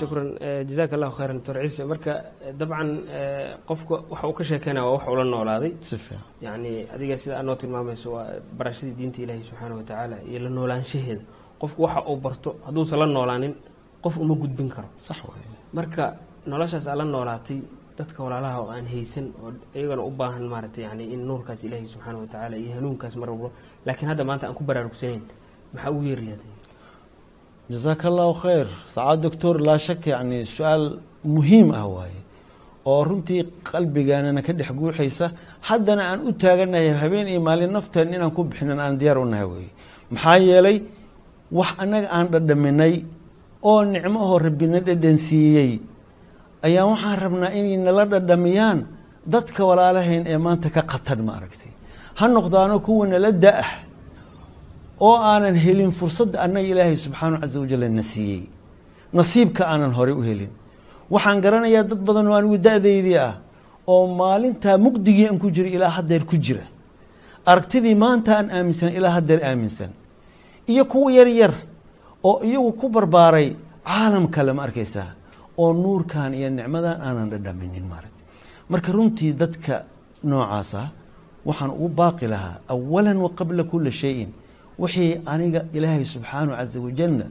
shukran. 0.00 0.28
Eh, 0.46 0.60
jazaaka 0.68 0.94
allahu 0.96 1.12
khayran 1.18 1.36
doctor 1.38 1.56
ciise 1.62 1.82
marka 1.92 2.12
eh, 2.46 2.52
dabcan 2.60 2.88
eh, 3.18 3.56
qofka 3.68 3.94
waxa 4.10 4.26
uu 4.28 4.32
ka 4.38 4.44
sheekeynaya 4.44 4.84
waa 4.86 4.94
wax 4.96 5.04
ula 5.14 5.24
noolaaday. 5.24 5.72
Yacni 6.46 6.72
adiga 6.94 7.16
sida 7.22 7.34
aad 7.38 7.46
noo 7.48 7.56
tilmaamayso 7.62 8.08
waa 8.16 8.26
barashadii 8.58 8.94
diinta 8.98 9.22
ilaahi 9.24 9.42
subxaana 9.48 9.74
watacaala 9.80 10.16
iyo 10.28 10.38
la 10.44 10.50
noolaanshaheeda. 10.50 11.22
Qofku 11.60 11.82
waxa 11.86 12.00
uu 12.10 12.16
barto 12.16 12.50
hadduusan 12.66 12.98
la 12.98 13.06
noolaanin 13.06 13.54
qof 14.04 14.16
uma 14.18 14.34
gudbin 14.34 14.68
karo. 14.68 14.88
Marka 15.72 16.04
noloshaas 16.46 16.86
aad 16.86 16.98
la 16.98 17.04
noolaatay 17.04 17.60
dadka 17.98 18.22
walaalaha 18.26 18.58
oo 18.60 18.70
aan 18.74 18.86
haysan 18.86 19.26
oo 19.42 19.52
iyagana 19.74 20.02
u 20.02 20.10
baahan 20.10 20.44
maaragtay 20.52 20.84
yani 20.84 21.04
in 21.14 21.20
nuurkaas 21.28 21.64
ilaahi 21.64 21.86
subxaana 21.86 22.18
watacaala 22.18 22.56
iyo 22.56 22.74
hanuunkaas 22.74 23.16
mar 23.16 23.30
walbo 23.30 23.52
laakiin 23.86 24.08
hadda 24.08 24.24
maanta 24.24 24.46
aan 24.48 24.54
ku 24.58 24.64
baraarugsanayn 24.64 25.22
maxaa 25.72 25.90
ugu 25.90 26.04
yeeri 26.10 26.26
jazaaka 27.72 28.04
allahu 28.10 28.32
khayr 28.42 28.66
sacaad 28.94 29.18
doctor 29.26 29.54
laa 29.68 29.78
shaka 29.78 30.08
yani 30.14 30.38
su'aal 30.56 30.84
muhiim 31.36 31.68
ah 31.80 31.86
waaye 31.94 32.20
oo 32.90 33.00
runtii 33.08 33.42
qalbigaanana 33.70 34.40
ka 34.46 34.52
dhex 34.58 34.70
guuxaysa. 34.80 35.26
Haddana 35.68 36.02
aan 36.10 36.20
u 36.28 36.32
taaganahay 36.42 36.88
habeen 37.02 37.26
iyo 37.32 37.40
maalin 37.48 37.72
nafteen 37.76 38.08
inaan 38.14 38.32
ku 38.36 38.44
bixinan 38.44 38.78
aan 38.84 38.94
diyaar 39.00 39.18
u 39.24 39.24
nahay 39.32 39.46
weye 39.52 39.70
maxaa 40.12 40.38
yeelay 40.48 40.78
wax 41.58 41.70
annaga 41.82 42.08
aan 42.16 42.26
dhadhaminay 42.32 42.94
oo 43.70 43.80
nicmo 43.94 44.18
ahoo 44.24 44.38
rabbina 44.46 44.78
dhadhansiiyey 44.88 45.72
ayaa 46.66 46.84
waxaan 46.92 47.16
rabnaa 47.24 47.52
inay 47.58 47.76
nala 47.86 48.04
dhadhamiyaan 48.12 48.78
dadka 49.34 49.60
walaalahayn 49.68 50.22
ee 50.32 50.38
maanta 50.46 50.68
ka 50.76 50.82
qatan 50.92 51.20
ma 51.26 51.32
aragtay. 51.38 51.72
Ha 52.18 52.24
noqdaano 52.36 52.76
kuwa 52.86 53.04
nala 53.12 53.30
da'ah 53.44 53.70
oo 55.06 55.16
aanan 55.30 55.56
helin 55.64 55.90
fursadda 55.98 56.36
annaga 56.44 56.68
ilaahay 56.72 56.96
subxaanahu 57.04 57.40
casa 57.42 57.56
wajalla 57.62 57.88
na 57.98 58.02
siiyey 58.12 58.42
nasiibka 59.18 59.62
aanan 59.72 59.92
horey 59.98 60.14
u 60.20 60.22
helin. 60.28 60.50
Waxaan 61.12 61.38
garanayaa 61.44 61.84
dad 61.90 62.00
badan 62.08 62.26
oo 62.30 62.36
anigu 62.38 62.56
da-daydii 62.66 63.18
ah 63.28 63.34
oo 63.92 64.04
maalintaa 64.20 64.76
mugdigii 64.86 65.26
aan 65.28 65.38
ku 65.42 65.48
jira 65.56 65.68
ilaa 65.76 65.92
haddeer 65.96 66.24
ku 66.30 66.36
jira. 66.44 66.64
Aragtidii 67.50 67.94
maanta 68.04 68.30
aan 68.38 68.48
aaminsan 68.56 68.88
ilaa 68.98 69.12
haddeer 69.18 69.40
aaminsan. 69.44 69.90
Iyo 70.72 70.84
kuwa 70.92 71.12
yar 71.18 71.28
yar 71.40 71.54
oo 72.28 72.40
iyagu 72.48 72.72
ku 72.80 72.86
barbaaray 72.88 73.48
caalam 73.84 74.26
kale 74.34 74.52
ma 74.56 74.62
arkaysaa 74.66 75.10
oo 75.62 75.72
nuurkan 75.82 76.32
iyo 76.34 76.48
nicmadan 76.50 76.96
aanan 77.06 77.28
dhadhaminin 77.32 77.84
maaragta 77.92 78.22
marka 78.70 78.92
runtii 78.96 79.32
dadka 79.42 79.74
noocaas 80.30 80.70
ah 80.82 80.88
waxaan 81.46 81.70
ugu 81.76 81.88
baaqi 82.00 82.26
lahaa 82.32 82.56
awalan 82.74 83.16
wa 83.24 83.28
qabla 83.38 83.62
kula 83.70 83.90
shayin 84.02 84.30
wixii 84.82 85.20
aniga 85.32 85.60
ilaahay 85.76 86.04
subxaanahu 86.14 86.56
casa 86.60 86.78
wajalna 86.86 87.26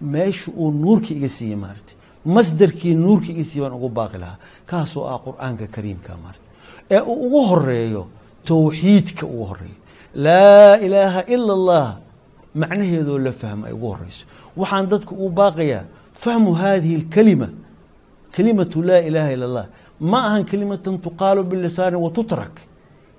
meesha 0.00 0.50
uu 0.60 0.70
nuurka 0.84 1.10
iga 1.18 1.28
siiyey 1.36 1.56
maaragta 1.64 1.92
masdarkii 2.36 2.94
nuurka 3.04 3.28
iga 3.34 3.44
siiyey 3.44 3.62
baan 3.64 3.74
ugu 3.78 3.88
baaqi 3.98 4.18
lahaa. 4.22 4.38
Kaasoo 4.70 5.04
ah 5.12 5.18
qur'aanka 5.26 5.66
kariimka 5.74 6.12
maaragta 6.22 6.48
ee 6.94 7.00
uu 7.00 7.16
ugu 7.26 7.40
horeeyo 7.50 8.02
towxiidka 8.48 9.24
ugu 9.26 9.44
horeeyo 9.50 9.76
laa 10.26 10.76
ilaaha 10.86 11.20
ila 11.34 11.52
allah 11.58 11.86
macnaheedoo 12.62 13.18
la 13.26 13.32
fahmo 13.40 13.62
ay 13.68 13.72
ugu 13.78 13.86
horeyso 13.94 14.24
waxaan 14.60 14.86
dadka 14.92 15.10
ugu 15.16 15.28
baaqayaa 15.40 15.84
fahmu 16.22 16.50
hadihi 16.62 16.94
اlkalima 17.00 17.48
kalimatu 18.34 18.82
laa 18.88 19.00
ilaaha 19.08 19.30
ila 19.36 19.44
اllah 19.48 19.66
ma 20.10 20.18
ahan 20.28 20.42
kelimatan 20.50 20.94
tuqaalu 21.06 21.42
bilisaani 21.50 21.96
watutrak 22.06 22.54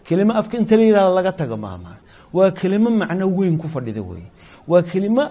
kelimo 0.07 0.33
afka 0.39 0.57
inta 0.61 0.75
la 0.79 0.83
yihahdo 0.89 1.11
laga 1.17 1.31
taga 1.41 1.55
maaha 1.63 1.77
maa 1.85 1.97
waa 2.37 2.51
kelimo 2.59 2.89
macno 3.01 3.25
weyn 3.37 3.55
ku 3.61 3.67
fadhida 3.75 4.01
weeye. 4.09 4.29
Waa 4.67 4.81
kelimo 4.91 5.23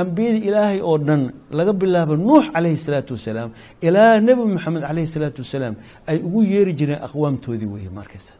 ambiyada 0.00 0.38
ilaahay 0.48 0.80
oo 0.88 0.98
dhan 0.98 1.22
laga 1.58 1.72
bilaabo 1.80 2.14
nuux 2.16 2.44
calayhi 2.54 2.76
salaatu 2.86 3.12
wasalaam. 3.16 3.50
Ilaa 3.86 4.20
nebi 4.26 4.42
moxamed 4.54 4.82
calayhi 4.88 5.08
salaatu 5.14 5.40
wasalaam 5.44 5.74
ay 6.10 6.18
ugu 6.26 6.40
yeeri 6.52 6.72
jireen 6.78 7.00
aqwaamtoodii 7.06 7.66
weeye 7.74 7.90
markaysa 7.98 8.32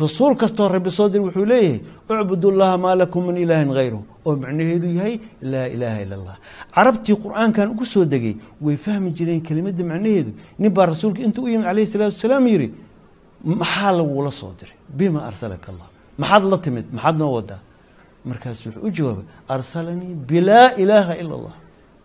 rasuul 0.00 0.34
kastoo 0.40 0.68
rabbi 0.68 0.90
soo 0.90 1.08
dir 1.12 1.20
wuxuu 1.20 1.44
leeyahay 1.44 1.80
ucbud 2.08 2.44
llaha 2.60 2.76
maa 2.84 2.94
lakum 3.00 3.26
min 3.28 3.36
ilaahin 3.44 3.68
hayru 3.78 4.00
oo 4.26 4.32
macnaheedu 4.42 4.88
yahay 4.98 5.14
laa 5.52 5.66
ilaaha 5.74 5.98
ila 6.04 6.14
allah 6.18 6.36
carabtii 6.74 7.16
qur'aankan 7.24 7.66
ugu 7.74 7.84
soo 7.84 8.04
degay 8.12 8.34
way 8.64 8.76
fahmi 8.84 9.10
jireen 9.18 9.40
kelimadda 9.48 9.84
macnaheedu. 9.84 10.30
Nin 10.58 10.70
baa 10.76 10.86
rasuulka 10.92 11.20
intuu 11.26 11.44
u 11.44 11.48
yimid 11.52 11.66
calayhi 11.68 11.86
salaatu 11.92 12.14
wasalaam 12.16 12.46
yidhi 12.52 12.68
maxaa 13.44 13.92
lagula 13.98 14.30
soo 14.40 14.52
diray? 14.58 14.76
Bima 14.98 15.20
arsalaka 15.28 15.68
allah 15.72 15.87
maxaad 16.20 16.44
la 16.52 16.58
timid? 16.64 16.86
Maxaad 16.96 17.16
noo 17.20 17.32
wadaa 17.38 17.60
markaasu 18.28 18.68
wuxuu 18.68 18.86
u 18.86 18.90
jawaabay 18.96 19.26
arsalanii 19.54 20.14
bilaa 20.28 20.68
ilaaha 20.82 21.12
ila 21.22 21.34
allah 21.38 21.56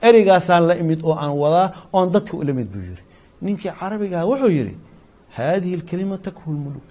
ereygaasaan 0.07 0.63
la 0.69 0.75
imid 0.81 0.99
oo 1.03 1.15
aan 1.23 1.33
wadaa 1.43 1.67
oon 1.93 2.07
dadka 2.15 2.33
ula 2.41 2.53
mid 2.59 2.67
buu 2.73 2.83
yihi 2.89 3.03
ninkii 3.45 3.71
carabigaha 3.79 4.25
wuxuu 4.31 4.51
yihi 4.59 4.75
haadihi 5.37 5.75
lkalima 5.81 6.17
takhu 6.27 6.51
lmuluk 6.55 6.87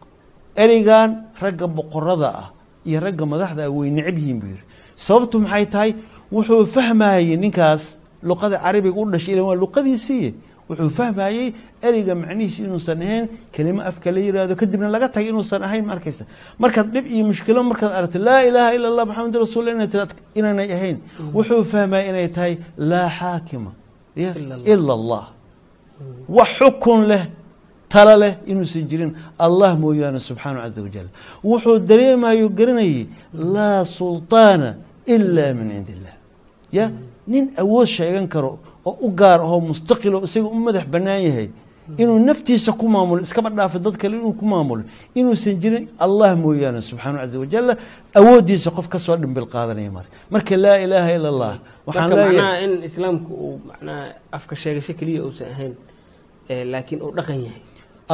ereygan 0.62 1.11
ragga 1.42 1.66
boqorada 1.78 2.28
ah 2.42 2.48
iyo 2.88 2.98
ragga 3.06 3.24
madaxda 3.32 3.62
ah 3.66 3.72
way 3.76 3.90
necab 3.96 4.16
yihiin 4.18 4.38
buu 4.42 4.50
yihi 4.54 4.64
sababtu 5.06 5.37
maxay 5.44 5.66
tahay? 5.74 5.92
Wuxuu 6.32 6.64
fahmayey 6.74 7.37
ninkaas 7.44 7.82
luqada 8.28 8.56
carabiga 8.64 8.98
u 9.02 9.04
dhashay 9.12 9.35
ilan 9.35 9.44
waa 9.50 9.58
luqadiisii 9.64 10.35
wuxuu 10.72 10.90
fahmayey 10.90 11.52
ereyga 11.82 12.14
macnihiisi 12.14 12.64
inuusan 12.64 13.02
ahayn 13.02 13.28
kelimo 13.52 13.82
afka 13.82 14.11
la 14.11 14.20
yiraahdo 14.20 14.56
kadibna 14.56 14.88
laga 14.88 15.08
tagay 15.08 15.28
inuusan 15.28 15.62
ahayn 15.62 15.85
ma 15.85 15.96
markaad 16.58 16.87
dhib 16.94 17.06
iyo 17.06 17.24
mushkilo 17.30 17.62
markaad 17.62 17.92
aragto 17.98 18.18
laa 18.18 18.40
ilaaha 18.48 18.74
ila 18.76 18.87
allah 18.88 19.04
maxamed 19.06 19.90
tiraad 19.92 20.12
inaanay 20.35 20.68
ahayn. 20.76 20.96
Wuxuu 21.37 21.62
fahmaya 21.64 22.08
inay 22.11 22.28
tahay 22.28 22.54
laa 22.78 23.08
xaakima 23.18 23.72
Ila 24.16 24.92
Allah. 24.98 25.24
wax 26.28 26.48
xukun 26.58 27.00
leh 27.11 27.24
talo 27.88 28.14
leh 28.22 28.35
inuusan 28.50 28.88
jirin. 28.90 29.11
Allah 29.38 29.76
mooyaane 29.76 30.20
subxaanahu 30.28 30.62
caza 30.64 30.80
wajal 30.82 31.08
wuxuu 31.44 31.78
dareemayo 31.90 32.48
garanayay 32.48 33.06
laa 33.54 33.85
sulطaana 33.85 34.68
ila 35.14 35.44
min 35.58 35.68
cindi 35.70 35.92
illah 35.96 36.16
ya 36.72 36.85
nin 37.26 37.44
awood 37.62 37.87
sheegan 37.87 38.26
karo 38.28 38.58
oo 38.88 38.95
u 39.07 39.09
gaar 39.21 39.40
ahoo 39.47 39.61
mustaqilo 39.71 40.18
isaga 40.27 40.49
u 40.57 40.59
madax 40.66 40.87
bannaan 40.95 41.23
yahay 41.29 41.49
inuu 42.03 42.18
naftiisa 42.29 42.71
ku 42.81 42.87
maamulo 42.95 43.21
iskaba 43.27 43.49
dhaafa 43.59 43.79
dad 43.85 43.97
kale 44.03 44.14
inuu 44.21 44.35
ku 44.40 44.45
maamulo 44.53 44.83
inuusan 45.18 45.57
jirin 45.62 45.85
allah 46.05 46.31
mooyaane 46.45 46.81
subxaanahu 46.90 47.21
caza 47.25 47.37
wajal 47.42 47.66
awooddiisa 48.18 48.71
qof 48.77 48.87
ka 48.92 48.99
soo 49.05 49.16
dhimbil 49.23 49.47
qaadanaya 49.55 49.90
marka 49.99 50.16
marka 50.35 50.55
laa 50.64 50.79
ilaaha 50.85 51.11
ila 51.18 51.29
allah 51.35 51.53
waxaan 51.87 52.11
marka 52.11 52.25
leeyahay 52.29 52.38
macnaha 52.38 52.64
in 52.66 52.73
islaamku 52.88 53.31
uu 53.47 53.57
macnaha 53.71 54.03
afka 54.37 54.55
sheegasho 54.62 54.92
keliya 54.99 55.21
uusan 55.27 55.49
ahayn 55.55 55.73
ee 56.53 56.64
laakiin 56.73 57.01
uu 57.05 57.12
dhaqan 57.18 57.38
yahay. 57.47 57.61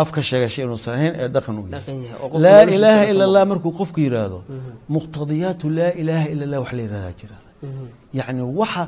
Afka 0.03 0.21
sheegashay 0.29 0.63
inuusan 0.67 0.95
ahayn 0.99 1.13
ee 1.23 1.29
dhaqan 1.35 1.55
u 1.61 1.65
yahay. 1.73 1.97
Oo 2.23 2.39
laa 2.45 2.63
ilaaha 2.77 3.05
ila 3.13 3.23
allah 3.29 3.43
markuu 3.53 3.73
qofku 3.81 3.99
yidhaahdo 4.07 4.39
muqtadiyaatu 4.97 5.67
laa 5.79 5.93
ilaaha 6.03 6.27
ila 6.33 6.43
allah 6.47 6.59
wax 6.65 6.73
la 6.79 6.83
yidhahdaa 6.87 7.15
jira 7.21 7.37
Yacni 8.19 8.43
waxa 8.61 8.83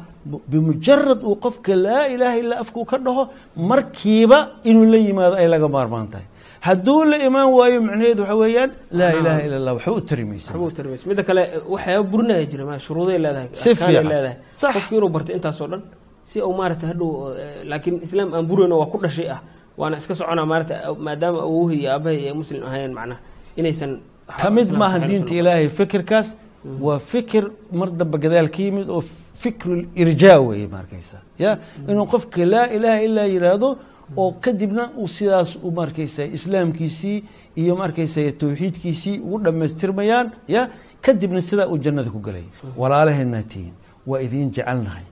bimujarad 0.51 1.21
uu 1.29 1.37
qofka 1.45 1.75
laa 1.87 2.05
ilaaha 2.15 2.37
illa 2.43 2.55
afkuu 2.63 2.85
ka 2.91 2.97
dhaho 3.07 3.23
markiiba 3.71 4.39
inuu 4.71 4.87
la 4.93 4.99
yimaado 5.07 5.35
ay 5.43 5.49
laga 5.55 5.69
maarmaan 5.77 6.09
tahay. 6.13 6.27
Hadduu 6.67 7.05
la 7.11 7.17
imaan 7.29 7.49
waayo 7.59 7.79
macnaheedu 7.87 8.23
waxa 8.23 8.37
weeyaan 8.43 8.71
laa 8.99 9.13
ilaaha 9.21 9.41
ila 9.47 9.57
allah 9.61 9.73
waxba 9.77 9.93
u 9.93 10.01
tari 10.11 10.25
maysa 10.31 10.49
waxba 10.53 10.67
u 10.67 10.73
tarmaysa 10.79 11.05
midda 11.11 11.23
kale 11.29 11.43
waxyaaba 11.75 12.05
burinaya 12.13 12.45
jira 12.51 12.79
shuruuday 12.87 13.19
leedahay 13.25 13.49
Si 13.63 13.71
fiican. 13.75 14.05
leedahay. 14.13 14.37
Qofki 14.75 14.93
inuu 14.99 15.11
barto 15.15 15.31
intaasoo 15.37 15.69
dhan 15.73 15.83
si 16.29 16.37
uu 16.49 16.55
maarata 16.61 16.85
hadhow 16.91 17.11
eh, 17.43 17.65
laakiin 17.71 17.97
islaam 18.07 18.29
aan 18.37 18.45
burayno 18.51 18.75
waa 18.81 18.91
ku 18.93 18.99
dhashay 19.05 19.29
ah 19.35 19.41
waana 19.81 19.97
iska 20.01 20.15
soconaa 20.21 20.47
maarata 20.53 20.75
maadaama 21.07 21.39
awowhi 21.49 21.77
iyo 21.83 21.89
aabahay 21.95 22.21
ay 22.29 22.35
muslim 22.43 22.61
ahayn 22.69 22.93
macnaha 22.99 23.21
inaysan 23.61 23.93
ka 24.43 24.49
mid 24.57 24.69
maaha 24.81 24.99
diinta 25.09 25.33
ilaahay 25.41 25.69
fikirkaas 25.79 26.29
waa 26.81 26.99
fikir 26.99 27.51
mar 27.73 27.91
dambe 27.91 28.19
gadaal 28.19 28.49
ka 28.51 28.63
yimid 28.63 28.89
oo 28.91 29.03
fikru 29.43 29.87
irjaa 29.95 30.39
weeye 30.41 30.67
markaysa 30.69 31.23
ya? 31.39 31.59
Inuu 31.89 32.07
qofka 32.07 32.45
laa 32.45 32.67
ilaaha 32.77 33.01
ilaa 33.03 33.25
yidhaahdo 33.35 33.79
oo 34.17 34.33
kadibna 34.41 34.91
uu 34.99 35.09
sidaas 35.09 35.57
u 35.63 35.71
markaysa 35.71 36.25
islaamkiisii 36.25 37.25
iyo 37.57 37.77
markaysa 37.77 38.21
tawxiidkiisii 38.33 39.19
ugu 39.19 39.39
dhammaystirmayaan 39.45 40.31
ya? 40.49 40.69
Kadibna 41.01 41.41
sidaa 41.43 41.67
uu 41.73 41.79
jannada 41.79 42.11
ku 42.11 42.19
gelay 42.21 42.45
walaalaheenaa 42.77 43.43
tihiin 43.43 43.73
waa 44.07 44.21
idiin 44.21 44.51
jecelnahay 44.51 45.05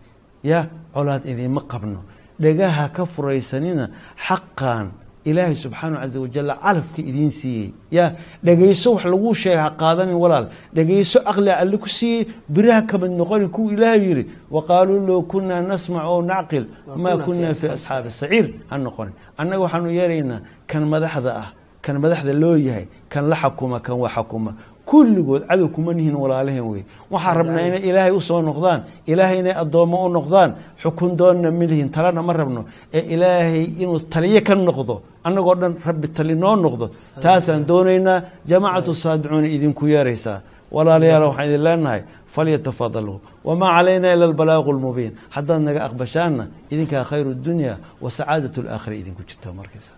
ya? 0.43 0.67
Colaad 0.95 1.25
idiinma 1.27 1.61
qabno. 1.73 2.01
Dhagaha 2.41 2.89
ka 2.93 3.07
furaysanina 3.07 3.89
xaqan 4.27 4.91
ilaahay 5.31 5.57
subxaanahu 5.65 6.01
caza 6.03 6.19
wajal 6.25 6.49
calafka 6.63 7.01
idiin 7.11 7.31
siiyey. 7.31 7.73
Ya 7.91 8.05
dhegayso 8.45 8.89
wax 8.95 9.05
laguu 9.13 9.35
sheega 9.35 9.63
ha 9.63 9.71
qaadanin 9.81 10.15
walaal. 10.23 10.47
Dhegayso 10.77 11.19
caqliga 11.27 11.55
alle 11.63 11.77
ku 11.79 11.89
siiyey 11.89 12.27
biraha 12.49 12.83
ka 12.91 12.99
mid 12.99 13.13
noqoni 13.21 13.49
kuwa 13.55 13.73
ilaahay 13.73 14.01
yidhi 14.09 14.25
waqaaluu 14.51 15.01
low 15.09 15.23
kunaa 15.31 15.63
nasmac 15.63 16.05
oo 16.13 16.23
nacqil 16.23 16.65
maa 16.97 17.17
kunaa 17.27 17.55
fi 17.61 17.67
asxaabi 17.77 18.11
saciir. 18.11 18.47
Ha 18.71 18.75
noqonin 18.79 19.15
annaga 19.41 19.63
waxaanu 19.65 19.91
yeeraynaa 19.99 20.41
kan 20.71 20.83
madaxda 20.93 21.31
ah 21.43 21.49
kan 21.85 21.97
madaxda 22.03 22.33
loo 22.43 22.57
yahay 22.57 22.87
kan 23.13 23.25
la 23.31 23.37
xakuma 23.37 23.79
kan 23.87 23.97
wa 24.03 24.09
xakuma 24.09 24.53
kulligood 24.91 25.43
cadow 25.51 25.69
kuma 25.75 25.93
nihin 25.99 26.17
walaalaheen 26.23 26.67
wey. 26.73 26.83
Waxaan 27.13 27.37
rabnaa 27.41 27.65
inay 27.69 27.83
ilaahay 27.89 28.13
u 28.19 28.21
soo 28.29 28.41
noqdaan 28.49 28.81
ilaahay 29.13 29.39
inay 29.43 29.55
addoommo 29.63 29.97
u 30.07 30.09
noqdaan 30.17 30.51
xukun 30.83 31.11
doonna 31.21 31.51
milihin 31.61 31.89
talena 31.95 32.23
ma 32.29 32.33
rabno 32.41 32.63
ee 32.97 33.03
ilaahay 33.15 33.65
inuu 33.83 33.99
taliye 34.13 34.41
ka 34.49 34.55
noqdo 34.55 34.95
annagoo 35.27 35.55
dhan 35.61 35.75
rabbi 35.89 36.07
tali 36.17 36.35
noo 36.45 36.57
noqdo 36.67 36.87
taasaan 37.25 37.63
doonaynaa 37.71 38.19
jamaacatu 38.51 38.93
saadicuuna 39.03 39.49
idinku 39.57 39.85
yeeraysaa. 39.95 40.39
Walaalayaal 40.77 41.25
waxaan 41.31 41.49
idin 41.49 41.63
leenahay 41.69 42.03
falyatafadaluu 42.35 43.19
wamaa 43.45 43.71
calayna 43.77 44.09
ila 44.15 44.25
albalaagu 44.31 44.73
lmubiin 44.77 45.13
haddaad 45.37 45.63
naga 45.69 45.81
aqbashaanna 45.89 46.45
idinkaa 46.73 47.05
khayru 47.11 47.31
dunya 47.47 47.73
wa 48.03 48.09
sacaadat 48.17 48.55
alaakhira 48.63 48.97
idinku 49.03 49.23
jirta 49.29 49.49
markaysa 49.61 49.93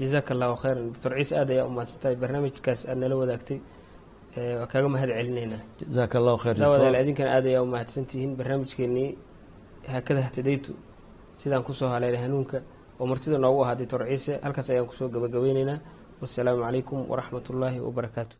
jazaaka 0.00 0.30
allahu 0.34 0.54
khayran 0.62 0.84
doctor 0.92 1.10
ciise 1.18 1.34
aad 1.40 1.50
ayaa 1.54 1.66
umahadsantahay 1.70 2.16
barnaamijkaas 2.22 2.80
aad 2.90 2.98
nala 3.02 3.14
wadaagtay 3.22 3.58
ee 4.36 4.54
waa 4.60 4.66
kaaga 4.72 4.88
mahad 4.94 5.10
celinaynaa 5.18 5.60
jazaaka 5.80 6.14
allahu 6.20 6.38
khayr 6.42 6.54
daawadayaal 6.60 6.92
doctor. 6.92 7.02
idinkana 7.04 7.30
aad 7.36 7.46
ayaa 7.50 7.62
umahadsantihiin 7.68 8.32
barnaamijkeenii 8.38 9.08
haakada 9.92 10.20
hatadaytu 10.28 10.72
sidaan 11.40 11.62
ku 11.68 11.72
soo 11.72 11.88
haleelay 11.94 12.20
hanuunka 12.26 12.58
oo 13.00 13.06
martida 13.10 13.38
noogu 13.38 13.60
ahaa 13.64 13.74
doctor 13.80 14.00
ciise 14.08 14.32
halkaas 14.44 14.70
ayaan 14.70 14.86
ku 14.90 14.94
soo 14.98 15.08
gabagabeyneynaa 15.14 15.78
wassalaamu 16.20 16.62
calaykum 16.66 16.98
waraxmat 17.10 17.50
ullaahi 17.50 17.78
wabarakaatu 17.86 18.34